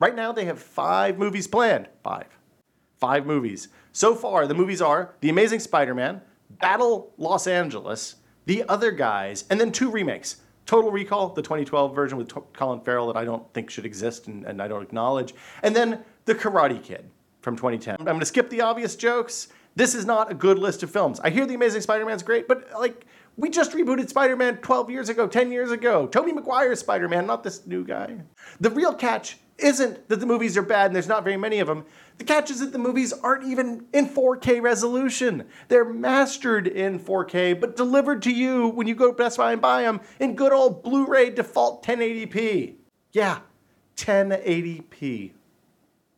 Right 0.00 0.16
now 0.16 0.32
they 0.32 0.44
have 0.46 0.58
five 0.58 1.18
movies 1.18 1.46
planned. 1.46 1.88
Five. 2.02 2.26
Five 2.98 3.26
movies. 3.26 3.68
So 3.92 4.14
far, 4.14 4.46
the 4.46 4.54
movies 4.54 4.82
are 4.82 5.14
The 5.20 5.28
Amazing 5.28 5.60
Spider 5.60 5.94
Man, 5.94 6.20
Battle 6.50 7.12
Los 7.16 7.46
Angeles, 7.46 8.16
The 8.46 8.64
Other 8.68 8.90
Guys, 8.90 9.44
and 9.50 9.60
then 9.60 9.70
two 9.70 9.90
remakes. 9.90 10.36
Total 10.66 10.90
Recall, 10.90 11.28
the 11.28 11.42
2012 11.42 11.94
version 11.94 12.18
with 12.18 12.32
Colin 12.54 12.80
Farrell 12.80 13.06
that 13.08 13.16
I 13.16 13.24
don't 13.24 13.52
think 13.52 13.70
should 13.70 13.84
exist 13.84 14.26
and, 14.26 14.44
and 14.46 14.62
I 14.62 14.66
don't 14.66 14.82
acknowledge, 14.82 15.34
and 15.62 15.76
then 15.76 16.04
The 16.24 16.34
Karate 16.34 16.82
Kid 16.82 17.08
from 17.44 17.56
2010. 17.56 17.96
I'm 18.00 18.04
going 18.04 18.18
to 18.18 18.26
skip 18.26 18.50
the 18.50 18.62
obvious 18.62 18.96
jokes. 18.96 19.48
This 19.76 19.94
is 19.94 20.06
not 20.06 20.30
a 20.30 20.34
good 20.34 20.58
list 20.58 20.82
of 20.82 20.90
films. 20.90 21.20
I 21.20 21.30
hear 21.30 21.46
The 21.46 21.54
Amazing 21.54 21.82
Spider-Man's 21.82 22.22
great, 22.22 22.48
but 22.48 22.68
like 22.72 23.06
We 23.36 23.50
just 23.50 23.72
rebooted 23.72 24.08
Spider 24.08 24.36
Man 24.36 24.58
12 24.58 24.90
years 24.90 25.08
ago, 25.08 25.26
10 25.26 25.50
years 25.50 25.72
ago. 25.72 26.06
Tobey 26.06 26.32
Maguire's 26.32 26.80
Spider 26.80 27.08
Man, 27.08 27.26
not 27.26 27.42
this 27.42 27.66
new 27.66 27.84
guy. 27.84 28.16
The 28.60 28.70
real 28.70 28.94
catch 28.94 29.38
isn't 29.58 30.08
that 30.08 30.20
the 30.20 30.26
movies 30.26 30.56
are 30.56 30.62
bad 30.62 30.86
and 30.86 30.94
there's 30.94 31.08
not 31.08 31.24
very 31.24 31.36
many 31.36 31.60
of 31.60 31.66
them. 31.66 31.84
The 32.18 32.24
catch 32.24 32.50
is 32.50 32.60
that 32.60 32.72
the 32.72 32.78
movies 32.78 33.12
aren't 33.12 33.44
even 33.44 33.86
in 33.92 34.08
4K 34.08 34.62
resolution. 34.62 35.46
They're 35.68 35.84
mastered 35.84 36.68
in 36.68 37.00
4K, 37.00 37.60
but 37.60 37.76
delivered 37.76 38.22
to 38.22 38.32
you 38.32 38.68
when 38.68 38.86
you 38.86 38.94
go 38.94 39.10
to 39.10 39.16
Best 39.16 39.36
Buy 39.36 39.52
and 39.52 39.60
buy 39.60 39.82
them 39.82 40.00
in 40.20 40.36
good 40.36 40.52
old 40.52 40.82
Blu 40.84 41.06
ray 41.06 41.30
default 41.30 41.84
1080p. 41.84 42.74
Yeah, 43.12 43.40
1080p. 43.96 45.32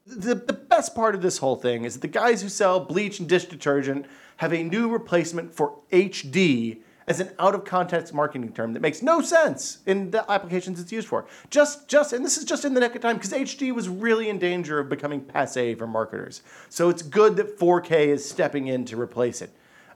The, 0.06 0.34
the 0.34 0.52
best 0.52 0.94
part 0.94 1.14
of 1.14 1.22
this 1.22 1.38
whole 1.38 1.56
thing 1.56 1.84
is 1.84 1.94
that 1.94 2.00
the 2.00 2.08
guys 2.08 2.42
who 2.42 2.48
sell 2.48 2.78
bleach 2.80 3.18
and 3.18 3.28
dish 3.28 3.46
detergent 3.46 4.06
have 4.36 4.52
a 4.52 4.62
new 4.62 4.88
replacement 4.88 5.54
for 5.54 5.78
HD 5.90 6.78
as 7.08 7.20
an 7.20 7.30
out 7.38 7.54
of 7.54 7.64
context 7.64 8.12
marketing 8.12 8.52
term 8.52 8.72
that 8.72 8.80
makes 8.80 9.00
no 9.00 9.20
sense 9.20 9.78
in 9.86 10.10
the 10.10 10.28
applications 10.30 10.80
it's 10.80 10.92
used 10.92 11.06
for. 11.06 11.26
Just, 11.50 11.88
just, 11.88 12.12
and 12.12 12.24
this 12.24 12.36
is 12.36 12.44
just 12.44 12.64
in 12.64 12.74
the 12.74 12.80
nick 12.80 12.94
of 12.94 13.02
time 13.02 13.16
because 13.16 13.32
HD 13.32 13.72
was 13.72 13.88
really 13.88 14.28
in 14.28 14.38
danger 14.38 14.78
of 14.78 14.88
becoming 14.88 15.20
passe 15.20 15.74
for 15.74 15.86
marketers. 15.86 16.42
So 16.68 16.88
it's 16.88 17.02
good 17.02 17.36
that 17.36 17.58
4K 17.58 18.08
is 18.08 18.28
stepping 18.28 18.66
in 18.66 18.84
to 18.86 19.00
replace 19.00 19.40
it. 19.40 19.50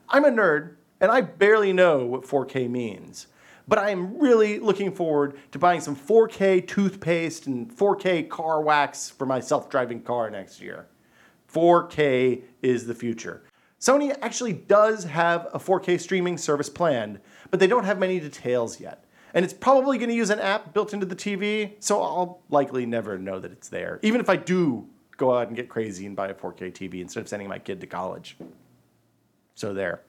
I'm 0.09 0.25
a 0.25 0.29
nerd 0.29 0.75
and 0.99 1.11
I 1.11 1.21
barely 1.21 1.73
know 1.73 2.05
what 2.05 2.23
4K 2.23 2.69
means. 2.69 3.27
But 3.67 3.79
I 3.79 3.89
am 3.89 4.17
really 4.19 4.59
looking 4.59 4.91
forward 4.91 5.37
to 5.51 5.59
buying 5.59 5.81
some 5.81 5.95
4K 5.95 6.67
toothpaste 6.67 7.47
and 7.47 7.69
4K 7.69 8.29
car 8.29 8.61
wax 8.61 9.09
for 9.09 9.25
my 9.25 9.39
self 9.39 9.69
driving 9.69 10.01
car 10.01 10.29
next 10.29 10.61
year. 10.61 10.87
4K 11.53 12.43
is 12.61 12.85
the 12.85 12.95
future. 12.95 13.43
Sony 13.79 14.15
actually 14.21 14.53
does 14.53 15.05
have 15.05 15.47
a 15.53 15.59
4K 15.59 15.99
streaming 15.99 16.37
service 16.37 16.69
planned, 16.69 17.19
but 17.49 17.59
they 17.59 17.67
don't 17.67 17.83
have 17.83 17.97
many 17.97 18.19
details 18.19 18.79
yet. 18.79 19.05
And 19.33 19.43
it's 19.43 19.53
probably 19.53 19.97
going 19.97 20.09
to 20.09 20.15
use 20.15 20.29
an 20.29 20.39
app 20.39 20.73
built 20.73 20.93
into 20.93 21.05
the 21.05 21.15
TV, 21.15 21.73
so 21.79 22.01
I'll 22.01 22.41
likely 22.49 22.85
never 22.85 23.17
know 23.17 23.39
that 23.39 23.51
it's 23.51 23.69
there, 23.69 23.99
even 24.03 24.21
if 24.21 24.29
I 24.29 24.35
do 24.35 24.87
go 25.17 25.35
out 25.35 25.47
and 25.47 25.55
get 25.55 25.69
crazy 25.69 26.05
and 26.05 26.15
buy 26.15 26.27
a 26.27 26.33
4K 26.33 26.71
TV 26.73 27.01
instead 27.01 27.21
of 27.21 27.29
sending 27.29 27.47
my 27.47 27.59
kid 27.59 27.81
to 27.81 27.87
college. 27.87 28.37
So 29.55 29.73
there. 29.73 30.01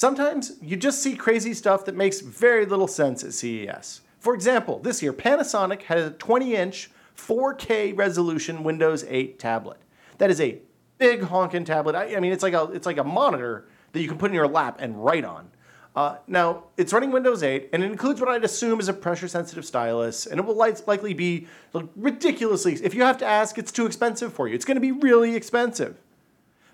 Sometimes 0.00 0.52
you 0.62 0.78
just 0.78 1.02
see 1.02 1.14
crazy 1.14 1.52
stuff 1.52 1.84
that 1.84 1.94
makes 1.94 2.22
very 2.22 2.64
little 2.64 2.88
sense 2.88 3.22
at 3.22 3.34
CES. 3.34 4.00
For 4.18 4.34
example, 4.34 4.78
this 4.78 5.02
year 5.02 5.12
Panasonic 5.12 5.82
had 5.82 5.98
a 5.98 6.10
20 6.12 6.54
inch 6.54 6.90
4K 7.18 7.94
resolution 7.98 8.64
Windows 8.64 9.04
8 9.06 9.38
tablet. 9.38 9.76
That 10.16 10.30
is 10.30 10.40
a 10.40 10.58
big 10.96 11.24
honking 11.24 11.66
tablet. 11.66 11.94
I, 11.94 12.16
I, 12.16 12.20
mean, 12.20 12.32
it's 12.32 12.42
like 12.42 12.54
a 12.54 12.70
it's 12.72 12.86
like 12.86 12.96
a 12.96 13.04
monitor 13.04 13.66
that 13.92 14.00
you 14.00 14.08
can 14.08 14.16
put 14.16 14.30
in 14.30 14.34
your 14.34 14.48
lap 14.48 14.78
and 14.80 15.04
write 15.04 15.26
on. 15.26 15.50
Uh, 15.94 16.16
now, 16.26 16.64
it's 16.78 16.94
running 16.94 17.10
Windows 17.10 17.42
8, 17.42 17.68
and 17.74 17.84
it 17.84 17.90
includes 17.90 18.22
what 18.22 18.30
I'd 18.30 18.42
assume 18.42 18.80
is 18.80 18.88
a 18.88 18.94
pressure-sensitive 18.94 19.66
stylus, 19.66 20.24
and 20.24 20.40
it 20.40 20.46
will 20.46 20.56
likely 20.56 21.12
be 21.12 21.46
ridiculously. 21.94 22.72
If 22.82 22.94
you 22.94 23.02
have 23.02 23.18
to 23.18 23.26
ask, 23.26 23.58
it's 23.58 23.70
too 23.70 23.84
expensive 23.84 24.32
for 24.32 24.48
you. 24.48 24.54
It's 24.54 24.64
going 24.64 24.76
to 24.76 24.80
be 24.80 24.92
really 24.92 25.36
expensive. 25.36 26.00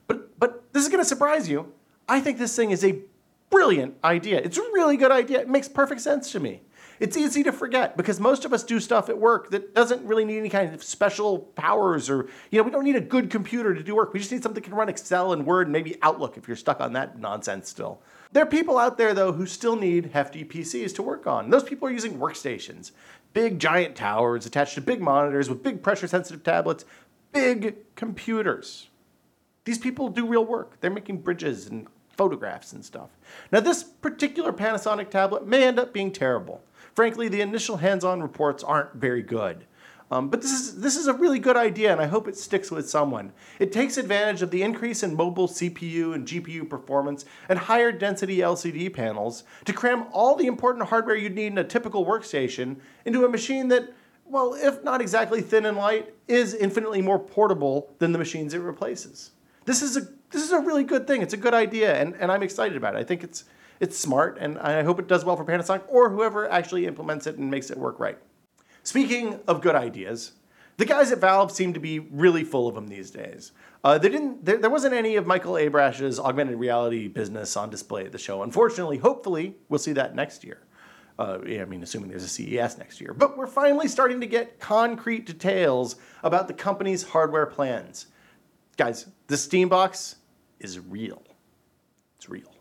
But 0.06 0.38
but 0.38 0.72
this 0.72 0.84
is 0.84 0.88
going 0.88 1.02
to 1.02 1.08
surprise 1.08 1.48
you. 1.48 1.72
I 2.08 2.20
think 2.20 2.38
this 2.38 2.54
thing 2.54 2.70
is 2.70 2.84
a 2.84 3.02
brilliant 3.50 3.96
idea. 4.04 4.38
It's 4.38 4.58
a 4.58 4.62
really 4.72 4.96
good 4.96 5.12
idea. 5.12 5.40
It 5.40 5.48
makes 5.48 5.68
perfect 5.68 6.00
sense 6.00 6.32
to 6.32 6.40
me. 6.40 6.62
It's 6.98 7.16
easy 7.16 7.42
to 7.42 7.52
forget 7.52 7.96
because 7.96 8.18
most 8.18 8.44
of 8.46 8.54
us 8.54 8.64
do 8.64 8.80
stuff 8.80 9.10
at 9.10 9.18
work 9.18 9.50
that 9.50 9.74
doesn't 9.74 10.02
really 10.06 10.24
need 10.24 10.38
any 10.38 10.48
kind 10.48 10.74
of 10.74 10.82
special 10.82 11.38
powers 11.38 12.08
or, 12.08 12.28
you 12.50 12.58
know, 12.58 12.62
we 12.62 12.70
don't 12.70 12.84
need 12.84 12.96
a 12.96 13.02
good 13.02 13.28
computer 13.30 13.74
to 13.74 13.82
do 13.82 13.94
work. 13.94 14.14
We 14.14 14.18
just 14.18 14.32
need 14.32 14.42
something 14.42 14.62
that 14.62 14.68
can 14.68 14.74
run 14.74 14.88
Excel 14.88 15.32
and 15.32 15.44
Word 15.44 15.66
and 15.66 15.72
maybe 15.72 15.96
Outlook 16.00 16.38
if 16.38 16.48
you're 16.48 16.56
stuck 16.56 16.80
on 16.80 16.94
that 16.94 17.18
nonsense 17.18 17.68
still. 17.68 18.00
There 18.32 18.42
are 18.42 18.46
people 18.46 18.78
out 18.78 18.96
there, 18.96 19.12
though, 19.12 19.32
who 19.32 19.46
still 19.46 19.76
need 19.76 20.06
hefty 20.06 20.44
PCs 20.44 20.94
to 20.94 21.02
work 21.02 21.26
on. 21.26 21.50
Those 21.50 21.64
people 21.64 21.86
are 21.88 21.92
using 21.92 22.18
workstations, 22.18 22.92
big 23.34 23.58
giant 23.58 23.94
towers 23.94 24.46
attached 24.46 24.74
to 24.76 24.80
big 24.80 25.00
monitors 25.00 25.50
with 25.50 25.62
big 25.62 25.82
pressure 25.82 26.08
sensitive 26.08 26.42
tablets, 26.42 26.86
big 27.32 27.76
computers. 27.94 28.88
These 29.64 29.78
people 29.78 30.08
do 30.08 30.26
real 30.26 30.44
work. 30.44 30.80
They're 30.80 30.90
making 30.90 31.18
bridges 31.18 31.66
and 31.66 31.86
photographs 32.16 32.72
and 32.72 32.84
stuff. 32.84 33.10
Now, 33.52 33.60
this 33.60 33.82
particular 33.82 34.52
Panasonic 34.52 35.10
tablet 35.10 35.46
may 35.46 35.64
end 35.64 35.78
up 35.78 35.92
being 35.92 36.12
terrible. 36.12 36.62
Frankly, 36.94 37.28
the 37.28 37.40
initial 37.40 37.76
hands-on 37.76 38.22
reports 38.22 38.64
aren't 38.64 38.94
very 38.94 39.22
good. 39.22 39.66
Um, 40.10 40.28
but 40.28 40.40
this 40.40 40.52
is, 40.52 40.80
this 40.80 40.96
is 40.96 41.08
a 41.08 41.12
really 41.12 41.40
good 41.40 41.56
idea, 41.56 41.90
and 41.90 42.00
I 42.00 42.06
hope 42.06 42.28
it 42.28 42.36
sticks 42.36 42.70
with 42.70 42.88
someone. 42.88 43.32
It 43.58 43.72
takes 43.72 43.96
advantage 43.96 44.40
of 44.40 44.52
the 44.52 44.62
increase 44.62 45.02
in 45.02 45.16
mobile 45.16 45.48
CPU 45.48 46.14
and 46.14 46.26
GPU 46.26 46.68
performance 46.68 47.24
and 47.48 47.58
higher 47.58 47.90
density 47.90 48.38
LCD 48.38 48.92
panels 48.92 49.42
to 49.64 49.72
cram 49.72 50.06
all 50.12 50.36
the 50.36 50.46
important 50.46 50.88
hardware 50.88 51.16
you'd 51.16 51.34
need 51.34 51.48
in 51.48 51.58
a 51.58 51.64
typical 51.64 52.06
workstation 52.06 52.76
into 53.04 53.24
a 53.24 53.28
machine 53.28 53.66
that, 53.68 53.92
well, 54.24 54.54
if 54.54 54.84
not 54.84 55.00
exactly 55.00 55.40
thin 55.40 55.66
and 55.66 55.76
light, 55.76 56.14
is 56.28 56.54
infinitely 56.54 57.02
more 57.02 57.18
portable 57.18 57.92
than 57.98 58.12
the 58.12 58.18
machines 58.18 58.54
it 58.54 58.58
replaces. 58.58 59.32
This 59.64 59.82
is 59.82 59.96
a, 59.96 60.06
this 60.30 60.42
is 60.42 60.52
a 60.52 60.60
really 60.60 60.84
good 60.84 61.06
thing. 61.06 61.22
It's 61.22 61.34
a 61.34 61.38
good 61.38 61.54
idea, 61.54 61.94
and, 62.00 62.14
and 62.14 62.30
I'm 62.30 62.42
excited 62.42 62.76
about 62.76 62.96
it. 62.96 62.98
I 62.98 63.04
think 63.04 63.24
it's, 63.24 63.44
it's 63.80 63.98
smart, 63.98 64.38
and 64.40 64.58
I 64.58 64.82
hope 64.82 64.98
it 64.98 65.06
does 65.06 65.24
well 65.24 65.36
for 65.36 65.44
Panasonic 65.44 65.82
or 65.88 66.10
whoever 66.10 66.50
actually 66.50 66.86
implements 66.86 67.26
it 67.26 67.36
and 67.36 67.50
makes 67.50 67.70
it 67.70 67.78
work 67.78 67.98
right. 68.00 68.18
Speaking 68.82 69.40
of 69.48 69.60
good 69.60 69.74
ideas, 69.74 70.32
the 70.76 70.84
guys 70.84 71.10
at 71.10 71.18
Valve 71.18 71.50
seem 71.50 71.72
to 71.72 71.80
be 71.80 71.98
really 71.98 72.44
full 72.44 72.68
of 72.68 72.74
them 72.74 72.88
these 72.88 73.10
days. 73.10 73.52
Uh, 73.82 73.98
they 73.98 74.08
didn't. 74.08 74.44
There, 74.44 74.58
there, 74.58 74.70
wasn't 74.70 74.94
any 74.94 75.16
of 75.16 75.26
Michael 75.26 75.54
Abrash's 75.54 76.20
augmented 76.20 76.58
reality 76.58 77.08
business 77.08 77.56
on 77.56 77.70
display 77.70 78.04
at 78.04 78.12
the 78.12 78.18
show. 78.18 78.42
Unfortunately, 78.42 78.98
hopefully, 78.98 79.56
we'll 79.68 79.78
see 79.78 79.92
that 79.92 80.14
next 80.14 80.44
year. 80.44 80.58
Uh, 81.18 81.38
yeah, 81.46 81.62
I 81.62 81.64
mean, 81.64 81.82
assuming 81.82 82.10
there's 82.10 82.24
a 82.24 82.28
CES 82.28 82.76
next 82.76 83.00
year. 83.00 83.14
But 83.14 83.38
we're 83.38 83.46
finally 83.46 83.88
starting 83.88 84.20
to 84.20 84.26
get 84.26 84.60
concrete 84.60 85.24
details 85.24 85.96
about 86.22 86.46
the 86.46 86.54
company's 86.54 87.04
hardware 87.04 87.46
plans. 87.46 88.06
Guys, 88.76 89.06
the 89.26 89.36
Steambox 89.36 90.16
is 90.60 90.78
real. 90.78 91.22
It's 92.16 92.28
real 92.28 92.56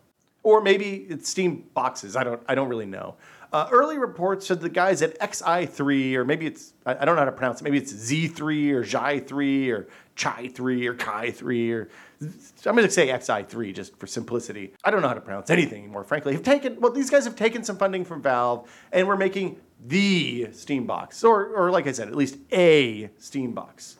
or 0.46 0.60
maybe 0.60 1.06
it's 1.08 1.28
Steam 1.28 1.64
boxes. 1.74 2.14
I 2.14 2.22
don't 2.22 2.40
I 2.46 2.54
don't 2.54 2.68
really 2.68 2.86
know. 2.86 3.16
Uh, 3.52 3.68
early 3.72 3.98
reports 3.98 4.46
said 4.46 4.60
the 4.60 4.68
guys 4.68 5.02
at 5.02 5.18
Xi3, 5.18 6.14
or 6.14 6.24
maybe 6.24 6.46
it's 6.46 6.72
I, 6.86 6.94
I, 6.94 7.04
don't 7.04 7.16
know 7.16 7.22
how 7.22 7.24
to 7.24 7.32
pronounce 7.32 7.60
it. 7.60 7.64
Maybe 7.64 7.78
it's 7.78 7.92
Z3 7.92 8.70
or 8.70 8.84
Xi3 8.84 9.68
or 9.70 9.88
Chai3 10.16 10.86
or 10.86 10.94
Kai3 10.94 11.72
or 11.72 11.88
I'm 12.20 12.76
going 12.76 12.86
to 12.86 12.90
say 12.90 13.08
Xi3 13.08 13.74
just 13.74 13.96
for 13.96 14.06
simplicity. 14.06 14.72
I 14.84 14.92
don't 14.92 15.02
know 15.02 15.08
how 15.08 15.14
to 15.14 15.20
pronounce 15.20 15.50
anything 15.50 15.82
anymore, 15.82 16.04
frankly. 16.04 16.32
Have 16.34 16.44
taken 16.44 16.80
well, 16.80 16.92
these 16.92 17.10
guys 17.10 17.24
have 17.24 17.34
taken 17.34 17.64
some 17.64 17.76
funding 17.76 18.04
from 18.04 18.22
Valve 18.22 18.70
and 18.92 19.08
we're 19.08 19.16
making 19.16 19.60
the 19.84 20.48
Steam 20.52 20.86
box, 20.86 21.24
or 21.24 21.56
or 21.56 21.72
like 21.72 21.88
I 21.88 21.92
said, 21.92 22.06
at 22.06 22.14
least 22.14 22.38
a 22.52 23.10
Steam 23.18 23.50
box. 23.50 23.98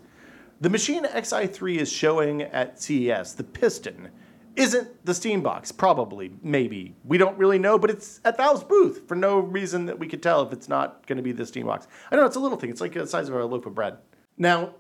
The 0.60 0.70
machine 0.70 1.04
Xi3 1.04 1.76
is 1.76 1.92
showing 1.92 2.42
at 2.42 2.80
CES, 2.80 3.34
the 3.34 3.44
Piston 3.44 4.10
isn't 4.56 5.04
the 5.04 5.12
Steambox. 5.12 5.76
Probably, 5.76 6.32
maybe. 6.42 6.96
We 7.04 7.18
don't 7.18 7.36
really 7.36 7.58
know, 7.58 7.78
but 7.78 7.90
it's 7.90 8.20
at 8.24 8.38
Valve's 8.38 8.64
booth 8.64 9.06
for 9.06 9.14
no 9.14 9.38
reason 9.38 9.84
that 9.84 9.98
we 9.98 10.08
could 10.08 10.22
tell 10.22 10.42
if 10.42 10.52
it's 10.52 10.68
not 10.68 11.06
going 11.06 11.18
to 11.18 11.22
be 11.22 11.32
the 11.32 11.42
Steambox. 11.42 11.86
I 12.10 12.16
know, 12.16 12.24
it's 12.24 12.36
a 12.36 12.40
little 12.40 12.56
thing. 12.56 12.70
It's 12.70 12.80
like 12.80 12.94
the 12.94 13.06
size 13.06 13.28
of 13.28 13.34
a 13.34 13.44
loaf 13.44 13.66
of 13.66 13.74
bread. 13.74 13.98
Now, 14.38 14.74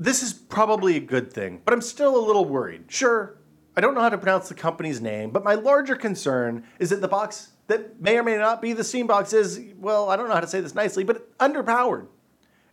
this 0.00 0.22
is 0.22 0.32
probably 0.32 0.96
a 0.96 1.00
good 1.00 1.32
thing, 1.32 1.62
but 1.64 1.72
I'm 1.72 1.80
still 1.80 2.16
a 2.16 2.26
little 2.26 2.44
worried. 2.44 2.86
Sure, 2.88 3.38
I 3.76 3.80
don't 3.80 3.94
know 3.94 4.00
how 4.00 4.08
to 4.08 4.18
pronounce 4.18 4.48
the 4.48 4.54
company's 4.54 5.00
name, 5.00 5.30
but 5.30 5.44
my 5.44 5.54
larger 5.54 5.94
concern 5.94 6.64
is 6.80 6.90
that 6.90 7.00
the 7.00 7.08
box 7.08 7.50
that 7.68 8.00
may 8.00 8.18
or 8.18 8.24
may 8.24 8.36
not 8.36 8.60
be 8.60 8.72
the 8.72 8.82
Steambox 8.82 9.32
is, 9.32 9.60
well, 9.78 10.10
I 10.10 10.16
don't 10.16 10.28
know 10.28 10.34
how 10.34 10.40
to 10.40 10.46
say 10.46 10.60
this 10.60 10.74
nicely, 10.74 11.04
but 11.04 11.36
underpowered. 11.38 12.08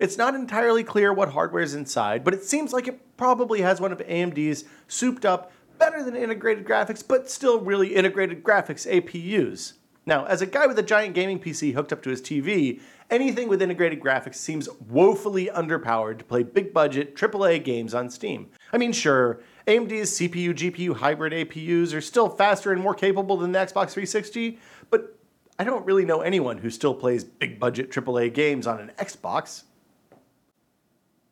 It's 0.01 0.17
not 0.17 0.33
entirely 0.33 0.83
clear 0.83 1.13
what 1.13 1.29
hardware 1.29 1.61
is 1.61 1.75
inside, 1.75 2.23
but 2.23 2.33
it 2.33 2.43
seems 2.43 2.73
like 2.73 2.87
it 2.87 3.15
probably 3.17 3.61
has 3.61 3.79
one 3.79 3.91
of 3.91 3.99
AMD's 3.99 4.63
souped 4.87 5.25
up 5.25 5.51
better 5.77 6.03
than 6.03 6.15
integrated 6.15 6.65
graphics, 6.65 7.07
but 7.07 7.29
still 7.29 7.59
really 7.59 7.93
integrated 7.93 8.43
graphics 8.43 8.91
APUs. 8.91 9.73
Now, 10.07 10.25
as 10.25 10.41
a 10.41 10.47
guy 10.47 10.65
with 10.65 10.79
a 10.79 10.83
giant 10.83 11.13
gaming 11.13 11.39
PC 11.39 11.75
hooked 11.75 11.93
up 11.93 12.01
to 12.01 12.09
his 12.09 12.19
TV, 12.19 12.81
anything 13.11 13.47
with 13.47 13.61
integrated 13.61 14.01
graphics 14.01 14.37
seems 14.37 14.67
woefully 14.89 15.51
underpowered 15.53 16.17
to 16.17 16.25
play 16.25 16.41
big 16.41 16.73
budget 16.73 17.15
AAA 17.15 17.63
games 17.63 17.93
on 17.93 18.09
Steam. 18.09 18.49
I 18.73 18.79
mean, 18.79 18.93
sure, 18.93 19.41
AMD's 19.67 20.17
CPU 20.17 20.55
GPU 20.55 20.95
hybrid 20.95 21.31
APUs 21.31 21.93
are 21.93 22.01
still 22.01 22.27
faster 22.27 22.71
and 22.71 22.81
more 22.81 22.95
capable 22.95 23.37
than 23.37 23.51
the 23.51 23.59
Xbox 23.59 23.91
360, 23.91 24.57
but 24.89 25.15
I 25.59 25.63
don't 25.63 25.85
really 25.85 26.05
know 26.05 26.21
anyone 26.21 26.57
who 26.57 26.71
still 26.71 26.95
plays 26.95 27.23
big 27.23 27.59
budget 27.59 27.91
AAA 27.91 28.33
games 28.33 28.65
on 28.65 28.79
an 28.79 28.91
Xbox. 28.97 29.65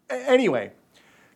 Anyway, 0.09 0.71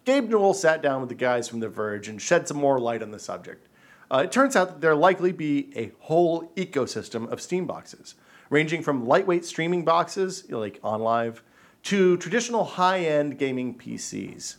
Gabe 0.05 0.29
Newell 0.29 0.53
sat 0.53 0.81
down 0.81 0.99
with 0.99 1.09
the 1.09 1.15
guys 1.15 1.47
from 1.47 1.59
The 1.59 1.69
Verge 1.69 2.07
and 2.07 2.21
shed 2.21 2.47
some 2.47 2.57
more 2.57 2.79
light 2.79 3.03
on 3.03 3.11
the 3.11 3.19
subject. 3.19 3.67
Uh, 4.11 4.23
it 4.25 4.31
turns 4.31 4.55
out 4.55 4.67
that 4.67 4.81
there 4.81 4.95
likely 4.95 5.31
be 5.31 5.71
a 5.75 5.91
whole 5.99 6.51
ecosystem 6.55 7.31
of 7.31 7.41
Steam 7.41 7.65
boxes, 7.65 8.15
ranging 8.49 8.81
from 8.83 9.07
lightweight 9.07 9.45
streaming 9.45 9.85
boxes, 9.85 10.49
like 10.49 10.81
OnLive, 10.81 11.39
to 11.83 12.17
traditional 12.17 12.63
high 12.63 12.99
end 12.99 13.37
gaming 13.37 13.75
PCs. 13.77 14.57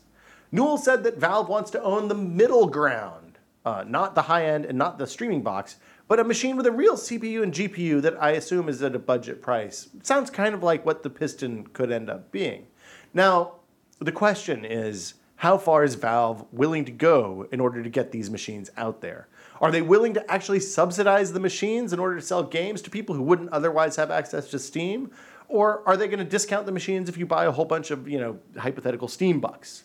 Newell 0.50 0.78
said 0.78 1.02
that 1.04 1.18
Valve 1.18 1.48
wants 1.48 1.70
to 1.72 1.82
own 1.82 2.08
the 2.08 2.14
middle 2.14 2.66
ground, 2.66 3.38
uh, 3.64 3.84
not 3.86 4.14
the 4.14 4.22
high 4.22 4.46
end 4.46 4.64
and 4.64 4.78
not 4.78 4.98
the 4.98 5.06
streaming 5.06 5.42
box, 5.42 5.76
but 6.06 6.20
a 6.20 6.24
machine 6.24 6.56
with 6.56 6.66
a 6.66 6.72
real 6.72 6.94
CPU 6.94 7.42
and 7.42 7.52
GPU 7.52 8.00
that 8.02 8.22
I 8.22 8.32
assume 8.32 8.68
is 8.68 8.82
at 8.82 8.94
a 8.94 8.98
budget 8.98 9.42
price. 9.42 9.88
sounds 10.02 10.30
kind 10.30 10.54
of 10.54 10.62
like 10.62 10.84
what 10.86 11.02
the 11.02 11.10
Piston 11.10 11.66
could 11.68 11.90
end 11.90 12.10
up 12.10 12.30
being. 12.30 12.66
Now, 13.12 13.54
the 14.00 14.12
question 14.12 14.64
is 14.64 15.14
how 15.36 15.58
far 15.58 15.84
is 15.84 15.94
Valve 15.94 16.44
willing 16.52 16.84
to 16.84 16.92
go 16.92 17.46
in 17.52 17.60
order 17.60 17.82
to 17.82 17.90
get 17.90 18.12
these 18.12 18.30
machines 18.30 18.70
out 18.76 19.00
there? 19.00 19.28
Are 19.60 19.70
they 19.70 19.82
willing 19.82 20.14
to 20.14 20.30
actually 20.30 20.60
subsidize 20.60 21.32
the 21.32 21.40
machines 21.40 21.92
in 21.92 21.98
order 21.98 22.16
to 22.16 22.22
sell 22.22 22.42
games 22.42 22.82
to 22.82 22.90
people 22.90 23.14
who 23.14 23.22
wouldn't 23.22 23.50
otherwise 23.50 23.96
have 23.96 24.10
access 24.10 24.48
to 24.50 24.58
Steam? 24.58 25.10
Or 25.48 25.82
are 25.86 25.96
they 25.96 26.06
going 26.06 26.18
to 26.18 26.24
discount 26.24 26.66
the 26.66 26.72
machines 26.72 27.08
if 27.08 27.16
you 27.16 27.26
buy 27.26 27.44
a 27.44 27.50
whole 27.50 27.64
bunch 27.64 27.90
of, 27.90 28.08
you 28.08 28.18
know, 28.18 28.38
hypothetical 28.58 29.08
Steam 29.08 29.40
bucks? 29.40 29.84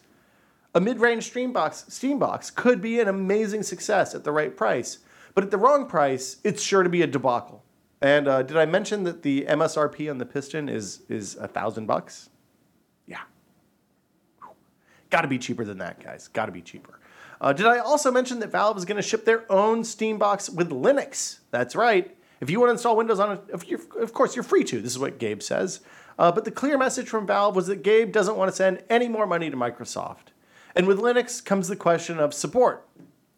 A 0.76 0.80
mid-range 0.80 1.28
Steam 1.28 1.52
box, 1.52 1.86
Steam 1.90 2.20
box 2.20 2.52
could 2.52 2.82
be 2.82 3.00
an 3.00 3.08
amazing 3.08 3.64
success 3.64 4.14
at 4.14 4.24
the 4.24 4.32
right 4.32 4.56
price, 4.56 5.00
but 5.34 5.44
at 5.44 5.52
the 5.52 5.58
wrong 5.58 5.88
price, 5.88 6.38
it's 6.44 6.62
sure 6.62 6.84
to 6.84 6.90
be 6.90 7.02
a 7.02 7.08
debacle. 7.08 7.64
And 8.02 8.28
uh, 8.28 8.44
did 8.44 8.56
I 8.56 8.66
mention 8.66 9.04
that 9.04 9.24
the 9.24 9.46
MSRP 9.50 10.10
on 10.10 10.20
the 10.20 10.26
Piston 10.26 10.70
is 10.70 11.02
is 11.10 11.36
a 11.36 11.48
thousand 11.48 11.86
bucks? 11.86 12.30
Got 15.10 15.22
to 15.22 15.28
be 15.28 15.40
cheaper 15.40 15.66
than 15.66 15.80
that, 15.80 16.04
guys. 16.04 16.28
Got 16.28 16.48
to 16.48 16.52
be 16.52 16.62
cheaper. 16.62 17.00
Uh, 17.42 17.54
did 17.54 17.66
I 17.66 17.80
also 17.80 18.12
mention 18.12 18.40
that 18.40 18.52
Valve 18.52 18.78
is 18.78 18.86
going 18.86 18.98
to 18.98 19.08
ship 19.08 19.26
their 19.26 19.50
own 19.52 19.84
Steam 19.84 20.18
box 20.18 20.50
with 20.50 20.70
Linux? 20.70 21.40
That's 21.52 21.76
right. 21.76 22.16
If 22.42 22.50
you 22.50 22.60
want 22.60 22.70
to 22.70 22.74
install 22.74 22.96
Windows 22.96 23.20
on 23.20 23.38
it, 23.38 23.72
of 24.00 24.14
course 24.14 24.36
you're 24.36 24.44
free 24.44 24.64
to. 24.66 24.82
This 24.82 24.92
is 24.92 25.00
what 25.00 25.20
Gabe 25.20 25.42
says. 25.42 25.82
Uh, 26.18 26.32
but 26.32 26.46
the 26.46 26.52
clear 26.52 26.78
message 26.78 27.08
from 27.08 27.26
Valve 27.26 27.56
was 27.56 27.68
that 27.68 27.82
Gabe 27.82 28.12
doesn't 28.12 28.36
want 28.36 28.50
to 28.52 28.56
send 28.56 28.84
any 28.90 29.08
more 29.08 29.26
money 29.26 29.50
to 29.50 29.58
Microsoft. 29.58 30.34
And 30.76 30.86
with 30.86 31.00
Linux 31.00 31.44
comes 31.44 31.68
the 31.68 31.76
question 31.76 32.20
of 32.20 32.34
support. 32.34 32.88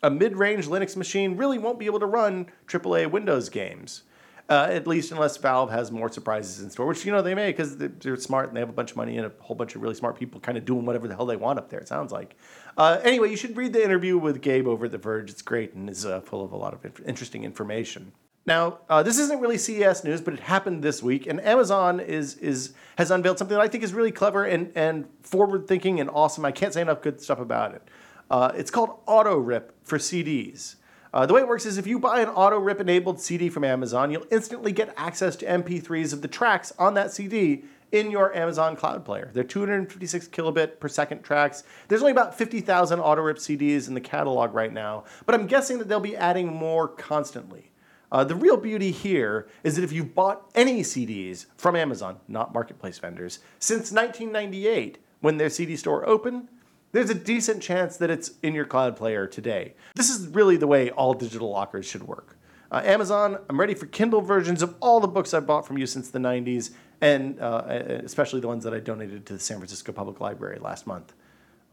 A 0.03 0.09
mid 0.09 0.35
range 0.35 0.67
Linux 0.67 0.95
machine 0.95 1.37
really 1.37 1.59
won't 1.59 1.79
be 1.79 1.85
able 1.85 1.99
to 1.99 2.07
run 2.07 2.47
AAA 2.67 3.11
Windows 3.11 3.49
games. 3.49 4.03
Uh, 4.51 4.67
at 4.69 4.85
least 4.85 5.13
unless 5.13 5.37
Valve 5.37 5.71
has 5.71 5.93
more 5.93 6.11
surprises 6.11 6.61
in 6.61 6.69
store, 6.69 6.85
which 6.85 7.05
you 7.05 7.11
know 7.13 7.21
they 7.21 7.33
may 7.33 7.51
because 7.51 7.77
they're 7.77 8.17
smart 8.17 8.49
and 8.49 8.57
they 8.57 8.59
have 8.59 8.67
a 8.67 8.73
bunch 8.73 8.91
of 8.91 8.97
money 8.97 9.15
and 9.15 9.25
a 9.25 9.31
whole 9.39 9.55
bunch 9.55 9.77
of 9.77 9.81
really 9.81 9.95
smart 9.95 10.19
people 10.19 10.41
kind 10.41 10.57
of 10.57 10.65
doing 10.65 10.85
whatever 10.85 11.07
the 11.07 11.15
hell 11.15 11.25
they 11.25 11.37
want 11.37 11.57
up 11.57 11.69
there. 11.69 11.79
It 11.79 11.87
sounds 11.87 12.11
like. 12.11 12.35
Uh, 12.77 12.99
anyway, 13.01 13.29
you 13.29 13.37
should 13.37 13.55
read 13.55 13.71
the 13.71 13.81
interview 13.81 14.17
with 14.17 14.41
Gabe 14.41 14.67
over 14.67 14.87
at 14.87 14.91
The 14.91 14.97
Verge. 14.97 15.29
It's 15.29 15.41
great 15.41 15.73
and 15.73 15.89
is 15.89 16.05
uh, 16.05 16.19
full 16.19 16.43
of 16.43 16.51
a 16.51 16.57
lot 16.57 16.73
of 16.73 16.85
interesting 17.05 17.45
information. 17.45 18.11
Now, 18.45 18.79
uh, 18.89 19.01
this 19.01 19.19
isn't 19.19 19.39
really 19.39 19.57
CES 19.57 20.03
news, 20.03 20.19
but 20.19 20.33
it 20.33 20.41
happened 20.41 20.83
this 20.83 21.01
week, 21.01 21.27
and 21.27 21.39
Amazon 21.39 22.01
is 22.01 22.35
is 22.35 22.73
has 22.97 23.09
unveiled 23.09 23.37
something 23.37 23.55
that 23.55 23.63
I 23.63 23.69
think 23.69 23.85
is 23.85 23.93
really 23.93 24.11
clever 24.11 24.43
and 24.43 24.73
and 24.75 25.07
forward 25.21 25.65
thinking 25.65 26.01
and 26.01 26.09
awesome. 26.09 26.43
I 26.43 26.51
can't 26.51 26.73
say 26.73 26.81
enough 26.81 27.01
good 27.01 27.21
stuff 27.21 27.39
about 27.39 27.73
it. 27.73 27.83
Uh, 28.29 28.51
it's 28.53 28.69
called 28.69 28.99
Auto 29.07 29.37
Rip 29.37 29.73
for 29.85 29.97
CDs. 29.97 30.75
Uh, 31.13 31.25
the 31.25 31.33
way 31.33 31.41
it 31.41 31.47
works 31.47 31.65
is 31.65 31.77
if 31.77 31.87
you 31.87 31.99
buy 31.99 32.21
an 32.21 32.29
auto 32.29 32.57
rip 32.57 32.79
enabled 32.79 33.19
CD 33.19 33.49
from 33.49 33.63
Amazon, 33.63 34.11
you'll 34.11 34.25
instantly 34.31 34.71
get 34.71 34.93
access 34.95 35.35
to 35.35 35.45
MP3s 35.45 36.13
of 36.13 36.21
the 36.21 36.27
tracks 36.27 36.71
on 36.79 36.93
that 36.93 37.11
CD 37.11 37.63
in 37.91 38.09
your 38.09 38.33
Amazon 38.33 38.77
Cloud 38.77 39.03
Player. 39.03 39.29
They're 39.33 39.43
256 39.43 40.29
kilobit 40.29 40.79
per 40.79 40.87
second 40.87 41.23
tracks. 41.23 41.63
There's 41.89 42.01
only 42.01 42.13
about 42.13 42.37
50,000 42.37 42.99
auto 43.01 43.21
rip 43.21 43.37
CDs 43.37 43.89
in 43.89 43.93
the 43.93 44.01
catalog 44.01 44.53
right 44.53 44.71
now, 44.71 45.03
but 45.25 45.35
I'm 45.35 45.47
guessing 45.47 45.77
that 45.79 45.89
they'll 45.89 45.99
be 45.99 46.15
adding 46.15 46.47
more 46.47 46.87
constantly. 46.87 47.71
Uh, 48.09 48.23
the 48.23 48.35
real 48.35 48.57
beauty 48.57 48.91
here 48.91 49.47
is 49.63 49.75
that 49.75 49.83
if 49.83 49.91
you've 49.91 50.15
bought 50.15 50.49
any 50.55 50.81
CDs 50.81 51.45
from 51.57 51.75
Amazon, 51.75 52.17
not 52.27 52.53
marketplace 52.53 52.99
vendors, 52.99 53.39
since 53.59 53.91
1998, 53.91 54.97
when 55.21 55.37
their 55.37 55.49
CD 55.49 55.75
store 55.75 56.07
opened, 56.07 56.47
there's 56.91 57.09
a 57.09 57.15
decent 57.15 57.61
chance 57.61 57.97
that 57.97 58.09
it's 58.09 58.31
in 58.43 58.53
your 58.53 58.65
cloud 58.65 58.95
player 58.95 59.27
today. 59.27 59.73
This 59.95 60.09
is 60.09 60.27
really 60.27 60.57
the 60.57 60.67
way 60.67 60.89
all 60.89 61.13
digital 61.13 61.49
lockers 61.49 61.85
should 61.85 62.03
work. 62.03 62.37
Uh, 62.71 62.81
Amazon, 62.83 63.37
I'm 63.49 63.59
ready 63.59 63.73
for 63.73 63.85
Kindle 63.85 64.21
versions 64.21 64.61
of 64.61 64.75
all 64.79 64.99
the 64.99 65.07
books 65.07 65.33
I've 65.33 65.45
bought 65.45 65.67
from 65.67 65.77
you 65.77 65.85
since 65.85 66.09
the 66.09 66.19
90s, 66.19 66.71
and 67.01 67.39
uh, 67.39 67.63
especially 67.67 68.39
the 68.39 68.47
ones 68.47 68.63
that 68.63 68.73
I 68.73 68.79
donated 68.79 69.25
to 69.25 69.33
the 69.33 69.39
San 69.39 69.57
Francisco 69.57 69.91
Public 69.91 70.21
Library 70.21 70.59
last 70.59 70.87
month. 70.87 71.13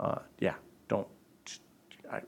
Uh, 0.00 0.18
yeah, 0.40 0.54
don't. 0.88 1.06
I, 2.10 2.22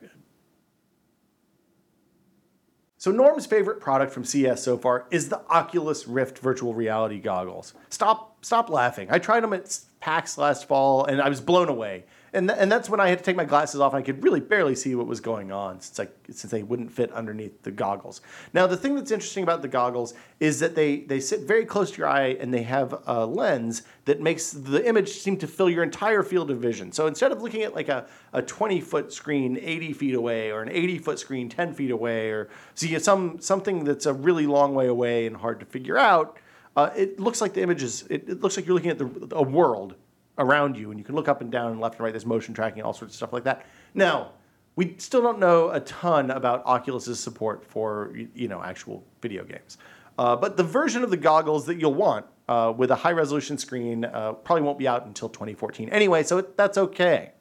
so 3.00 3.10
Norm's 3.10 3.46
favorite 3.46 3.80
product 3.80 4.12
from 4.12 4.24
CS 4.24 4.62
so 4.62 4.76
far 4.76 5.06
is 5.10 5.30
the 5.30 5.40
Oculus 5.48 6.06
Rift 6.06 6.38
virtual 6.38 6.74
reality 6.74 7.18
goggles. 7.18 7.72
Stop 7.88 8.44
stop 8.44 8.68
laughing. 8.68 9.08
I 9.10 9.18
tried 9.18 9.42
them 9.42 9.54
at 9.54 9.78
PAX 10.00 10.36
last 10.36 10.68
fall 10.68 11.06
and 11.06 11.18
I 11.18 11.30
was 11.30 11.40
blown 11.40 11.70
away 11.70 12.04
and 12.32 12.48
th- 12.48 12.58
and 12.60 12.70
that's 12.70 12.88
when 12.88 13.00
I 13.00 13.08
had 13.08 13.18
to 13.18 13.24
take 13.24 13.36
my 13.36 13.44
glasses 13.44 13.80
off 13.80 13.92
and 13.92 14.02
I 14.02 14.04
could 14.04 14.22
really 14.22 14.40
barely 14.40 14.74
see 14.74 14.94
what 14.94 15.06
was 15.06 15.20
going 15.20 15.50
on 15.52 15.80
since 15.80 16.00
I, 16.00 16.08
since 16.32 16.50
they 16.50 16.62
wouldn't 16.62 16.92
fit 16.92 17.12
underneath 17.12 17.62
the 17.62 17.70
goggles. 17.70 18.20
Now 18.52 18.66
the 18.66 18.76
thing 18.76 18.94
that's 18.94 19.10
interesting 19.10 19.42
about 19.42 19.62
the 19.62 19.68
goggles 19.68 20.14
is 20.38 20.60
that 20.60 20.74
they 20.74 21.00
they 21.00 21.20
sit 21.20 21.40
very 21.40 21.64
close 21.64 21.90
to 21.92 21.98
your 21.98 22.08
eye 22.08 22.36
and 22.40 22.52
they 22.52 22.62
have 22.62 23.02
a 23.06 23.26
lens 23.26 23.82
that 24.04 24.20
makes 24.20 24.50
the 24.50 24.86
image 24.86 25.10
seem 25.10 25.36
to 25.38 25.46
fill 25.46 25.68
your 25.68 25.82
entire 25.82 26.22
field 26.22 26.50
of 26.50 26.58
vision. 26.58 26.92
So 26.92 27.06
instead 27.06 27.32
of 27.32 27.42
looking 27.42 27.62
at 27.62 27.74
like 27.74 27.88
a, 27.88 28.06
a 28.32 28.42
20 28.42 28.80
foot 28.80 29.12
screen 29.12 29.58
80 29.60 29.92
feet 29.92 30.14
away 30.14 30.50
or 30.50 30.62
an 30.62 30.70
80 30.70 30.98
foot 30.98 31.18
screen 31.18 31.48
10 31.48 31.74
feet 31.74 31.90
away 31.90 32.30
or 32.30 32.48
see 32.74 32.98
some 32.98 33.40
something 33.40 33.84
that's 33.84 34.06
a 34.06 34.12
really 34.12 34.46
long 34.46 34.74
way 34.74 34.86
away 34.86 35.26
and 35.26 35.36
hard 35.36 35.60
to 35.60 35.66
figure 35.66 35.98
out. 35.98 36.38
Uh, 36.76 36.90
it 36.96 37.18
looks 37.18 37.40
like 37.40 37.52
the 37.52 37.62
image 37.62 37.82
is, 37.82 38.04
it, 38.08 38.28
it 38.28 38.40
looks 38.40 38.56
like 38.56 38.64
you're 38.64 38.74
looking 38.74 38.90
at 38.90 38.98
the, 38.98 39.36
a 39.36 39.42
world 39.42 39.96
around 40.40 40.76
you, 40.76 40.90
and 40.90 40.98
you 40.98 41.04
can 41.04 41.14
look 41.14 41.28
up 41.28 41.40
and 41.40 41.52
down 41.52 41.70
and 41.70 41.80
left 41.80 41.96
and 41.96 42.04
right. 42.04 42.12
There's 42.12 42.26
motion 42.26 42.52
tracking, 42.54 42.82
all 42.82 42.92
sorts 42.92 43.14
of 43.14 43.16
stuff 43.16 43.32
like 43.32 43.44
that. 43.44 43.64
Now, 43.94 44.32
we 44.74 44.96
still 44.98 45.22
don't 45.22 45.38
know 45.38 45.70
a 45.70 45.80
ton 45.80 46.30
about 46.30 46.64
Oculus's 46.64 47.20
support 47.20 47.64
for 47.64 48.12
you 48.34 48.48
know 48.48 48.62
actual 48.62 49.04
video 49.20 49.44
games, 49.44 49.78
uh, 50.18 50.34
but 50.34 50.56
the 50.56 50.64
version 50.64 51.04
of 51.04 51.10
the 51.10 51.16
goggles 51.16 51.66
that 51.66 51.78
you'll 51.78 51.94
want 51.94 52.26
uh, 52.48 52.72
with 52.76 52.90
a 52.90 52.96
high 52.96 53.12
resolution 53.12 53.58
screen 53.58 54.04
uh, 54.04 54.32
probably 54.32 54.62
won't 54.62 54.78
be 54.78 54.88
out 54.88 55.06
until 55.06 55.28
2014 55.28 55.88
anyway. 55.90 56.22
So 56.22 56.40
that's 56.40 56.78
okay. 56.78 57.32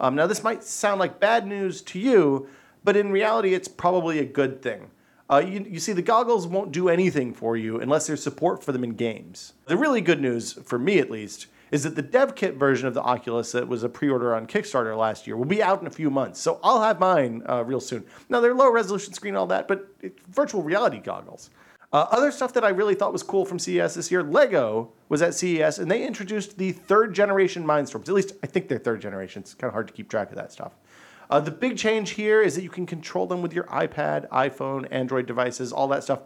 Um, 0.00 0.14
now 0.14 0.26
this 0.26 0.42
might 0.42 0.64
sound 0.64 0.98
like 0.98 1.20
bad 1.20 1.46
news 1.46 1.82
to 1.82 1.98
you, 1.98 2.48
but 2.84 2.96
in 2.96 3.10
reality, 3.10 3.54
it's 3.54 3.68
probably 3.68 4.18
a 4.18 4.24
good 4.24 4.62
thing. 4.62 4.90
Uh, 5.28 5.42
you, 5.44 5.66
you, 5.68 5.80
see, 5.80 5.92
the 5.92 6.02
goggles 6.02 6.46
won't 6.46 6.70
do 6.70 6.88
anything 6.88 7.34
for 7.34 7.56
you 7.56 7.80
unless 7.80 8.06
there's 8.06 8.22
support 8.22 8.62
for 8.62 8.70
them 8.70 8.84
in 8.84 8.90
games. 8.90 9.54
The 9.66 9.76
really 9.76 10.00
good 10.00 10.20
news, 10.20 10.52
for 10.52 10.78
me 10.78 11.00
at 11.00 11.10
least, 11.10 11.46
is 11.70 11.82
that 11.84 11.96
the 11.96 12.02
dev 12.02 12.34
kit 12.34 12.54
version 12.54 12.86
of 12.86 12.94
the 12.94 13.02
Oculus 13.02 13.52
that 13.52 13.66
was 13.66 13.82
a 13.82 13.88
pre-order 13.88 14.34
on 14.34 14.46
Kickstarter 14.46 14.96
last 14.96 15.26
year 15.26 15.36
will 15.36 15.44
be 15.44 15.62
out 15.62 15.80
in 15.80 15.86
a 15.86 15.90
few 15.90 16.10
months. 16.10 16.40
So 16.40 16.60
I'll 16.62 16.82
have 16.82 17.00
mine 17.00 17.42
uh, 17.48 17.64
real 17.64 17.80
soon. 17.80 18.04
Now 18.28 18.40
they're 18.40 18.54
low 18.54 18.70
resolution 18.70 19.12
screen 19.12 19.36
all 19.36 19.46
that, 19.48 19.68
but 19.68 19.88
virtual 20.28 20.62
reality 20.62 20.98
goggles. 20.98 21.50
Uh, 21.92 22.06
other 22.10 22.30
stuff 22.30 22.52
that 22.52 22.64
I 22.64 22.70
really 22.70 22.94
thought 22.94 23.12
was 23.12 23.22
cool 23.22 23.44
from 23.44 23.58
CES 23.58 23.94
this 23.94 24.10
year, 24.10 24.22
Lego 24.22 24.92
was 25.08 25.22
at 25.22 25.34
CES 25.34 25.78
and 25.78 25.90
they 25.90 26.04
introduced 26.04 26.58
the 26.58 26.72
third 26.72 27.14
generation 27.14 27.64
Mindstorms. 27.64 28.08
At 28.08 28.14
least 28.14 28.32
I 28.42 28.46
think 28.46 28.68
they're 28.68 28.78
third 28.78 29.00
generation. 29.00 29.42
It's 29.42 29.54
kind 29.54 29.68
of 29.68 29.72
hard 29.72 29.88
to 29.88 29.94
keep 29.94 30.10
track 30.10 30.30
of 30.30 30.36
that 30.36 30.52
stuff. 30.52 30.72
Uh, 31.28 31.40
the 31.40 31.50
big 31.50 31.76
change 31.76 32.10
here 32.10 32.40
is 32.40 32.54
that 32.54 32.62
you 32.62 32.68
can 32.68 32.86
control 32.86 33.26
them 33.26 33.42
with 33.42 33.52
your 33.52 33.64
iPad, 33.64 34.28
iPhone, 34.28 34.86
Android 34.90 35.26
devices, 35.26 35.72
all 35.72 35.88
that 35.88 36.04
stuff. 36.04 36.20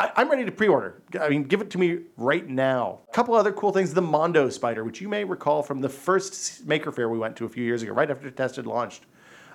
I, 0.00 0.22
am 0.22 0.30
ready 0.30 0.46
to 0.46 0.52
pre-order. 0.52 1.02
I 1.20 1.28
mean, 1.28 1.44
give 1.44 1.60
it 1.60 1.68
to 1.70 1.78
me 1.78 1.98
right 2.16 2.48
now. 2.48 3.00
A 3.10 3.12
couple 3.12 3.34
other 3.34 3.52
cool 3.52 3.70
things: 3.70 3.92
the 3.92 4.00
Mondo 4.00 4.48
Spider, 4.48 4.82
which 4.82 5.00
you 5.00 5.08
may 5.08 5.24
recall 5.24 5.62
from 5.62 5.82
the 5.82 5.90
first 5.90 6.66
Maker 6.66 6.90
Faire 6.90 7.10
we 7.10 7.18
went 7.18 7.36
to 7.36 7.44
a 7.44 7.48
few 7.48 7.62
years 7.62 7.82
ago, 7.82 7.92
right 7.92 8.10
after 8.10 8.30
Tested 8.30 8.66
launched, 8.66 9.04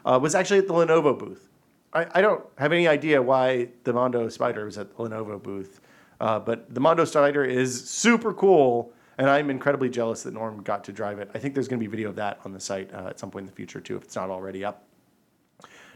uh, 0.05 0.19
was 0.21 0.35
actually 0.35 0.59
at 0.59 0.67
the 0.67 0.73
Lenovo 0.73 1.17
booth. 1.17 1.49
I, 1.93 2.05
I, 2.13 2.21
don't 2.21 2.45
have 2.59 2.73
any 2.73 2.87
idea 2.87 3.21
why 3.21 3.69
the 3.85 3.93
Mondo 3.93 4.29
Spider 4.29 4.65
was 4.65 4.77
at 4.77 4.95
the 4.95 5.03
Lenovo 5.03 5.41
booth, 5.41 5.81
uh, 6.19 6.39
but 6.39 6.71
the 6.73 6.79
Mondo 6.79 7.05
Spider 7.05 7.43
is 7.43 7.89
super 7.89 8.31
cool, 8.31 8.93
and 9.17 9.27
I'm 9.27 9.49
incredibly 9.49 9.89
jealous 9.89 10.21
that 10.23 10.33
Norm 10.35 10.61
got 10.61 10.83
to 10.83 10.91
drive 10.91 11.17
it. 11.17 11.31
I 11.33 11.39
think 11.39 11.55
there's 11.55 11.67
going 11.67 11.79
to 11.79 11.83
be 11.83 11.89
video 11.89 12.09
of 12.09 12.17
that 12.17 12.39
on 12.45 12.53
the 12.53 12.59
site 12.59 12.93
uh, 12.93 13.07
at 13.07 13.19
some 13.19 13.31
point 13.31 13.43
in 13.43 13.47
the 13.47 13.55
future 13.55 13.81
too, 13.81 13.97
if 13.97 14.03
it's 14.03 14.15
not 14.15 14.29
already 14.29 14.63
up. 14.63 14.83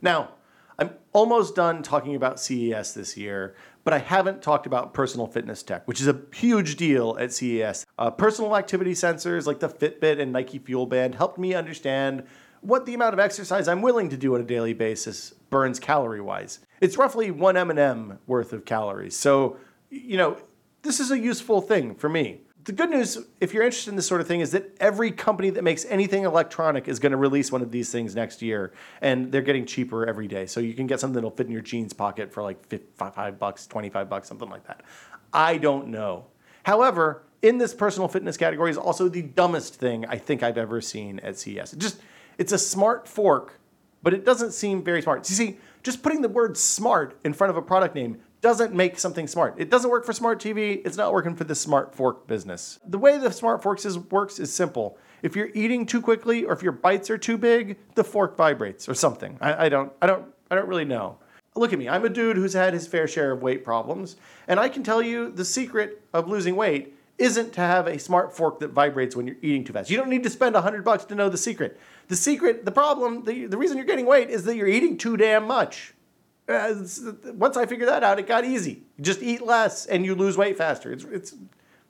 Now, 0.02 0.30
I'm 0.80 0.92
almost 1.12 1.56
done 1.56 1.84
talking 1.84 2.15
about 2.15 2.39
CES 2.39 2.94
this 2.94 3.18
year, 3.18 3.56
but 3.84 3.94
I 3.94 3.98
haven't 3.98 4.42
talked 4.42 4.65
about 4.65 4.94
personal 4.94 5.28
fitness 5.28 5.62
tech, 5.62 5.86
which 5.88 6.00
is 6.00 6.08
a 6.08 6.22
huge 6.34 6.78
deal 6.78 7.18
at 7.20 7.34
CES. 7.34 7.86
Uh, 7.98 8.10
personal 8.12 8.56
activity 8.56 8.94
sensors 8.94 9.46
like 9.46 9.60
the 9.60 9.68
Fitbit 9.68 10.22
and 10.22 10.32
Nike 10.32 10.58
Fuel 10.60 10.86
Band 10.86 11.15
helped 11.15 11.38
me 11.38 11.54
understand 11.54 12.24
what 12.62 12.86
the 12.86 12.94
amount 12.94 13.13
of 13.13 13.20
exercise 13.20 13.68
I'm 13.68 13.82
willing 13.82 14.10
to 14.10 14.18
do 14.18 14.36
on 14.36 14.42
a 14.42 14.46
daily 14.46 14.74
basis 14.74 15.34
burns 15.50 15.80
calorie 15.80 16.22
wise. 16.22 16.60
It's 16.80 16.98
roughly 16.98 17.30
one 17.30 17.58
M&M 17.58 18.20
worth 18.26 18.54
of 18.54 18.63
calories. 18.63 19.15
So, 19.18 19.58
you 19.89 20.18
know, 20.18 20.38
this 20.84 21.00
is 21.00 21.12
a 21.12 21.20
useful 21.20 21.62
thing 21.62 21.96
for 21.96 22.08
me 22.08 22.42
the 22.70 22.76
good 22.76 22.92
news, 22.92 23.18
if 23.42 23.52
you're 23.52 23.64
interested 23.64 23.90
in 23.90 23.96
this 23.96 24.06
sort 24.06 24.22
of 24.22 24.28
thing, 24.28 24.42
is 24.42 24.52
that 24.52 24.78
every 24.80 25.10
company 25.10 25.50
that 25.50 25.64
makes 25.64 25.86
anything 25.86 26.24
electronic 26.24 26.88
is 26.88 27.00
going 27.00 27.14
to 27.14 27.18
release 27.18 27.52
one 27.52 27.64
of 27.64 27.72
these 27.72 27.92
things 27.92 28.16
next 28.16 28.44
year, 28.44 28.74
and 29.02 29.32
they're 29.32 29.42
getting 29.42 29.66
cheaper 29.66 30.06
every 30.06 30.28
day. 30.28 30.46
So 30.46 30.60
you 30.60 30.76
can 30.76 30.86
get 30.86 31.00
something 31.00 31.16
that'll 31.16 31.32
fit 31.32 31.48
in 31.48 31.52
your 31.52 31.64
jeans 31.64 31.94
pocket 31.94 32.32
for 32.32 32.44
like 32.44 32.60
five 32.96 33.40
bucks, 33.40 33.66
twenty-five 33.66 34.08
bucks, 34.08 34.28
something 34.28 34.52
like 34.52 34.68
that. 34.68 34.84
I 35.34 35.58
don't 35.58 35.88
know. 35.88 36.28
However, 36.62 37.24
in 37.42 37.58
this 37.58 37.74
personal 37.74 38.08
fitness 38.08 38.38
category 38.38 38.70
is 38.70 38.78
also 38.78 39.10
the 39.10 39.24
dumbest 39.24 39.74
thing 39.74 40.06
I 40.06 40.18
think 40.20 40.44
I've 40.44 40.60
ever 40.60 40.80
seen 40.80 41.20
at 41.22 41.40
CES. 41.40 41.74
It 41.74 41.80
just 41.80 42.00
it's 42.38 42.52
a 42.52 42.60
smart 42.60 43.08
fork, 43.08 43.60
but 44.04 44.14
it 44.14 44.26
doesn't 44.26 44.52
seem 44.52 44.84
very 44.84 45.02
smart. 45.02 45.28
You 45.28 45.36
see, 45.36 45.58
just 45.82 46.04
putting 46.04 46.22
the 46.22 46.30
word 46.30 46.56
smart 46.56 47.18
in 47.24 47.34
front 47.34 47.50
of 47.50 47.58
a 47.58 47.64
product 47.64 47.96
name 47.96 48.20
doesn't 48.41 48.73
make 48.73 48.97
something 48.97 49.28
smart. 49.28 49.56
It 49.58 49.69
doesn't 49.69 49.89
work 49.89 50.06
for 50.06 50.13
smart 50.13 50.39
TV. 50.39 50.82
It's 50.86 50.97
not 50.97 51.12
working 51.12 51.36
for 51.36 51.43
the 51.43 51.56
smart 51.56 51.93
fork 51.93 52.28
business. 52.28 52.80
The 52.86 52.97
way 52.97 53.17
the 53.17 53.32
smart 53.32 53.62
forks 53.62 53.86
is, 53.86 53.97
works 53.97 54.39
is 54.39 54.54
simple. 54.54 54.97
If 55.21 55.36
you're 55.36 55.49
eating 55.54 55.86
too 55.86 56.02
quickly 56.02 56.45
or 56.45 56.54
if 56.54 56.63
your 56.63 56.71
bites 56.71 57.10
are 57.10 57.17
too 57.17 57.38
big, 57.38 57.78
the 57.95 58.04
fork 58.04 58.38
vibrates 58.38 58.88
or 58.88 58.93
something. 58.93 59.38
I, 59.41 59.65
I 59.65 59.69
don't 59.69 59.91
I 60.02 60.08
don't 60.08 60.25
I 60.49 60.56
don't 60.56 60.67
really 60.67 60.86
know. 60.86 61.17
Look 61.56 61.73
at 61.73 61.80
me. 61.80 61.89
I'm 61.89 62.06
a 62.06 62.10
dude 62.10 62.38
who's 62.38 62.54
had 62.54 62.73
his 62.73 62.88
fair 62.88 63.08
share 63.08 63.32
of 63.32 63.41
weight 63.41 63.65
problems, 63.65 64.15
and 64.47 64.60
I 64.60 64.69
can 64.69 64.84
tell 64.84 65.02
you 65.02 65.30
the 65.32 65.43
secret 65.43 66.02
of 66.13 66.30
losing 66.30 66.56
weight 66.56 66.95
isn't 67.17 67.52
to 67.54 67.62
have 67.62 67.86
a 67.86 67.99
smart 67.99 68.34
fork 68.34 68.60
that 68.60 68.69
vibrates 68.69 69.15
when 69.15 69.28
you're 69.28 69.36
eating 69.41 69.65
too 69.65 69.73
fast. 69.73 69.89
You 69.89 69.97
don't 69.97 70.10
need 70.10 70.23
to 70.23 70.30
spend 70.30 70.56
100 70.56 70.86
bucks 70.86 71.04
to 71.06 71.15
know 71.15 71.28
the 71.28 71.38
secret. 71.38 71.78
The 72.08 72.15
secret, 72.15 72.63
the 72.63 72.71
problem, 72.71 73.25
the, 73.25 73.45
the 73.45 73.58
reason 73.58 73.75
you're 73.75 73.86
getting 73.86 74.06
weight 74.06 74.30
is 74.30 74.45
that 74.45 74.56
you're 74.56 74.67
eating 74.69 74.97
too 74.97 75.17
damn 75.17 75.45
much. 75.45 75.93
Uh, 76.50 76.74
once 77.34 77.58
I 77.58 77.68
figured 77.68 77.88
that 77.90 78.04
out, 78.04 78.18
it 78.18 78.26
got 78.26 78.44
easy. 78.44 78.82
Just 79.00 79.22
eat 79.22 79.42
less 79.42 79.86
and 79.86 80.04
you 80.04 80.16
lose 80.16 80.36
weight 80.36 80.58
faster. 80.58 80.92
It's, 80.92 81.04
it's 81.04 81.36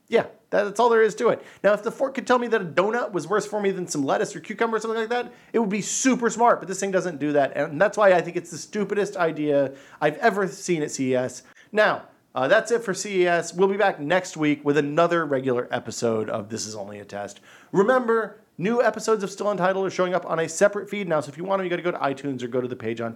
yeah, 0.09 0.25
that's 0.49 0.79
all 0.79 0.89
there 0.89 1.03
is 1.03 1.13
to 1.15 1.29
it. 1.29 1.45
Now, 1.63 1.73
if 1.73 1.83
the 1.83 1.91
fork 1.91 2.15
could 2.15 2.25
tell 2.25 2.39
me 2.39 2.47
that 2.47 2.61
a 2.61 2.65
donut 2.65 3.11
was 3.11 3.27
worse 3.27 3.45
for 3.45 3.61
me 3.61 3.69
than 3.69 3.87
some 3.87 4.03
lettuce 4.03 4.35
or 4.35 4.39
cucumber 4.39 4.77
or 4.77 4.79
something 4.79 4.99
like 4.99 5.09
that, 5.09 5.31
it 5.53 5.59
would 5.59 5.69
be 5.69 5.81
super 5.81 6.31
smart. 6.31 6.59
But 6.59 6.67
this 6.67 6.79
thing 6.79 6.89
doesn't 6.89 7.19
do 7.19 7.31
that, 7.33 7.55
and 7.55 7.79
that's 7.79 7.95
why 7.95 8.13
I 8.13 8.21
think 8.21 8.35
it's 8.35 8.49
the 8.49 8.57
stupidest 8.57 9.15
idea 9.17 9.73
I've 10.01 10.17
ever 10.17 10.47
seen 10.47 10.81
at 10.81 10.89
CES. 10.89 11.43
Now, 11.71 12.05
uh, 12.33 12.47
that's 12.47 12.71
it 12.71 12.83
for 12.83 12.95
CES. 12.95 13.53
We'll 13.53 13.67
be 13.67 13.77
back 13.77 13.99
next 13.99 14.35
week 14.35 14.65
with 14.65 14.77
another 14.77 15.25
regular 15.27 15.67
episode 15.71 16.27
of 16.29 16.49
This 16.49 16.65
Is 16.65 16.75
Only 16.75 16.99
a 16.99 17.05
Test. 17.05 17.39
Remember, 17.71 18.41
new 18.57 18.81
episodes 18.81 19.23
of 19.23 19.29
Still 19.29 19.51
Untitled 19.51 19.85
are 19.85 19.91
showing 19.91 20.15
up 20.15 20.25
on 20.25 20.39
a 20.39 20.49
separate 20.49 20.89
feed 20.89 21.07
now. 21.07 21.19
So 21.19 21.29
if 21.29 21.37
you 21.37 21.43
want 21.43 21.59
them, 21.59 21.65
you 21.65 21.69
got 21.69 21.75
to 21.75 21.81
go 21.83 21.91
to 21.91 21.97
iTunes 21.97 22.41
or 22.41 22.47
go 22.47 22.61
to 22.61 22.67
the 22.67 22.75
page 22.75 22.99
on 22.99 23.13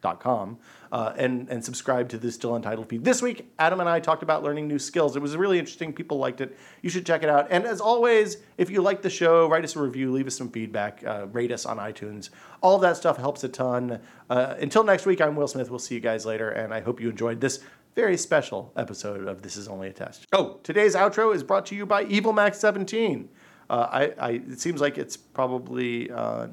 tested.com 0.00 0.58
uh, 0.90 1.12
and, 1.16 1.48
and 1.48 1.64
subscribe 1.64 2.08
to 2.08 2.18
the 2.18 2.30
Still 2.32 2.54
Untitled 2.54 2.88
feed. 2.88 3.04
This 3.04 3.20
week, 3.20 3.50
Adam 3.58 3.80
and 3.80 3.88
I 3.88 4.00
talked 4.00 4.22
about 4.22 4.42
learning 4.42 4.68
new 4.68 4.78
skills. 4.78 5.16
It 5.16 5.22
was 5.22 5.36
really 5.36 5.58
interesting. 5.58 5.92
People 5.92 6.18
liked 6.18 6.40
it. 6.40 6.56
You 6.82 6.90
should 6.90 7.04
check 7.04 7.22
it 7.22 7.28
out. 7.28 7.48
And 7.50 7.64
as 7.64 7.80
always, 7.80 8.38
if 8.56 8.70
you 8.70 8.80
like 8.80 9.02
the 9.02 9.10
show, 9.10 9.48
write 9.48 9.64
us 9.64 9.76
a 9.76 9.80
review, 9.80 10.10
leave 10.12 10.26
us 10.26 10.36
some 10.36 10.50
feedback, 10.50 11.02
uh, 11.06 11.26
rate 11.32 11.52
us 11.52 11.66
on 11.66 11.78
iTunes. 11.78 12.30
All 12.62 12.76
of 12.76 12.82
that 12.82 12.96
stuff 12.96 13.16
helps 13.16 13.44
a 13.44 13.48
ton. 13.48 14.00
Uh, 14.30 14.54
until 14.58 14.84
next 14.84 15.06
week, 15.06 15.20
I'm 15.20 15.36
Will 15.36 15.48
Smith. 15.48 15.70
We'll 15.70 15.78
see 15.78 15.94
you 15.94 16.00
guys 16.00 16.24
later. 16.24 16.50
And 16.50 16.72
I 16.72 16.80
hope 16.80 17.00
you 17.00 17.10
enjoyed 17.10 17.40
this 17.40 17.60
very 17.94 18.16
special 18.16 18.72
episode 18.76 19.26
of 19.26 19.42
This 19.42 19.56
Is 19.56 19.68
Only 19.68 19.88
a 19.88 19.92
Test. 19.92 20.26
Oh, 20.32 20.60
today's 20.62 20.94
outro 20.94 21.34
is 21.34 21.42
brought 21.42 21.66
to 21.66 21.74
you 21.74 21.84
by 21.84 22.04
Evil 22.04 22.32
Max 22.32 22.58
17. 22.58 23.28
Uh, 23.70 23.74
I, 23.74 24.02
I, 24.18 24.30
it 24.30 24.60
seems 24.60 24.80
like 24.80 24.96
it's 24.96 25.16
probably, 25.16 26.10
uh, 26.10 26.46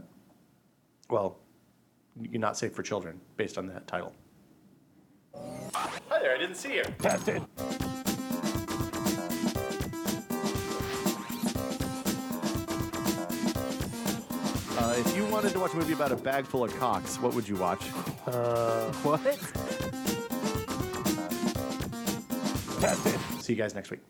well, 1.09 1.39
you're 2.21 2.39
not 2.39 2.57
safe 2.57 2.73
for 2.73 2.83
children 2.83 3.19
based 3.37 3.57
on 3.57 3.67
that 3.67 3.87
title. 3.87 4.13
Hi 5.73 6.19
there, 6.21 6.35
I 6.35 6.37
didn't 6.37 6.55
see 6.55 6.75
you. 6.75 6.83
Tested. 6.99 7.41
Uh, 14.77 14.93
if 14.97 15.15
you 15.15 15.25
wanted 15.25 15.51
to 15.51 15.59
watch 15.59 15.73
a 15.73 15.77
movie 15.77 15.93
about 15.93 16.11
a 16.11 16.15
bag 16.15 16.45
full 16.45 16.63
of 16.63 16.75
cocks, 16.77 17.19
what 17.19 17.33
would 17.33 17.47
you 17.47 17.55
watch? 17.55 17.89
Uh, 18.27 18.91
what? 19.03 19.21
Tested. 22.81 23.19
See 23.41 23.53
you 23.53 23.57
guys 23.57 23.73
next 23.75 23.91
week. 23.91 24.01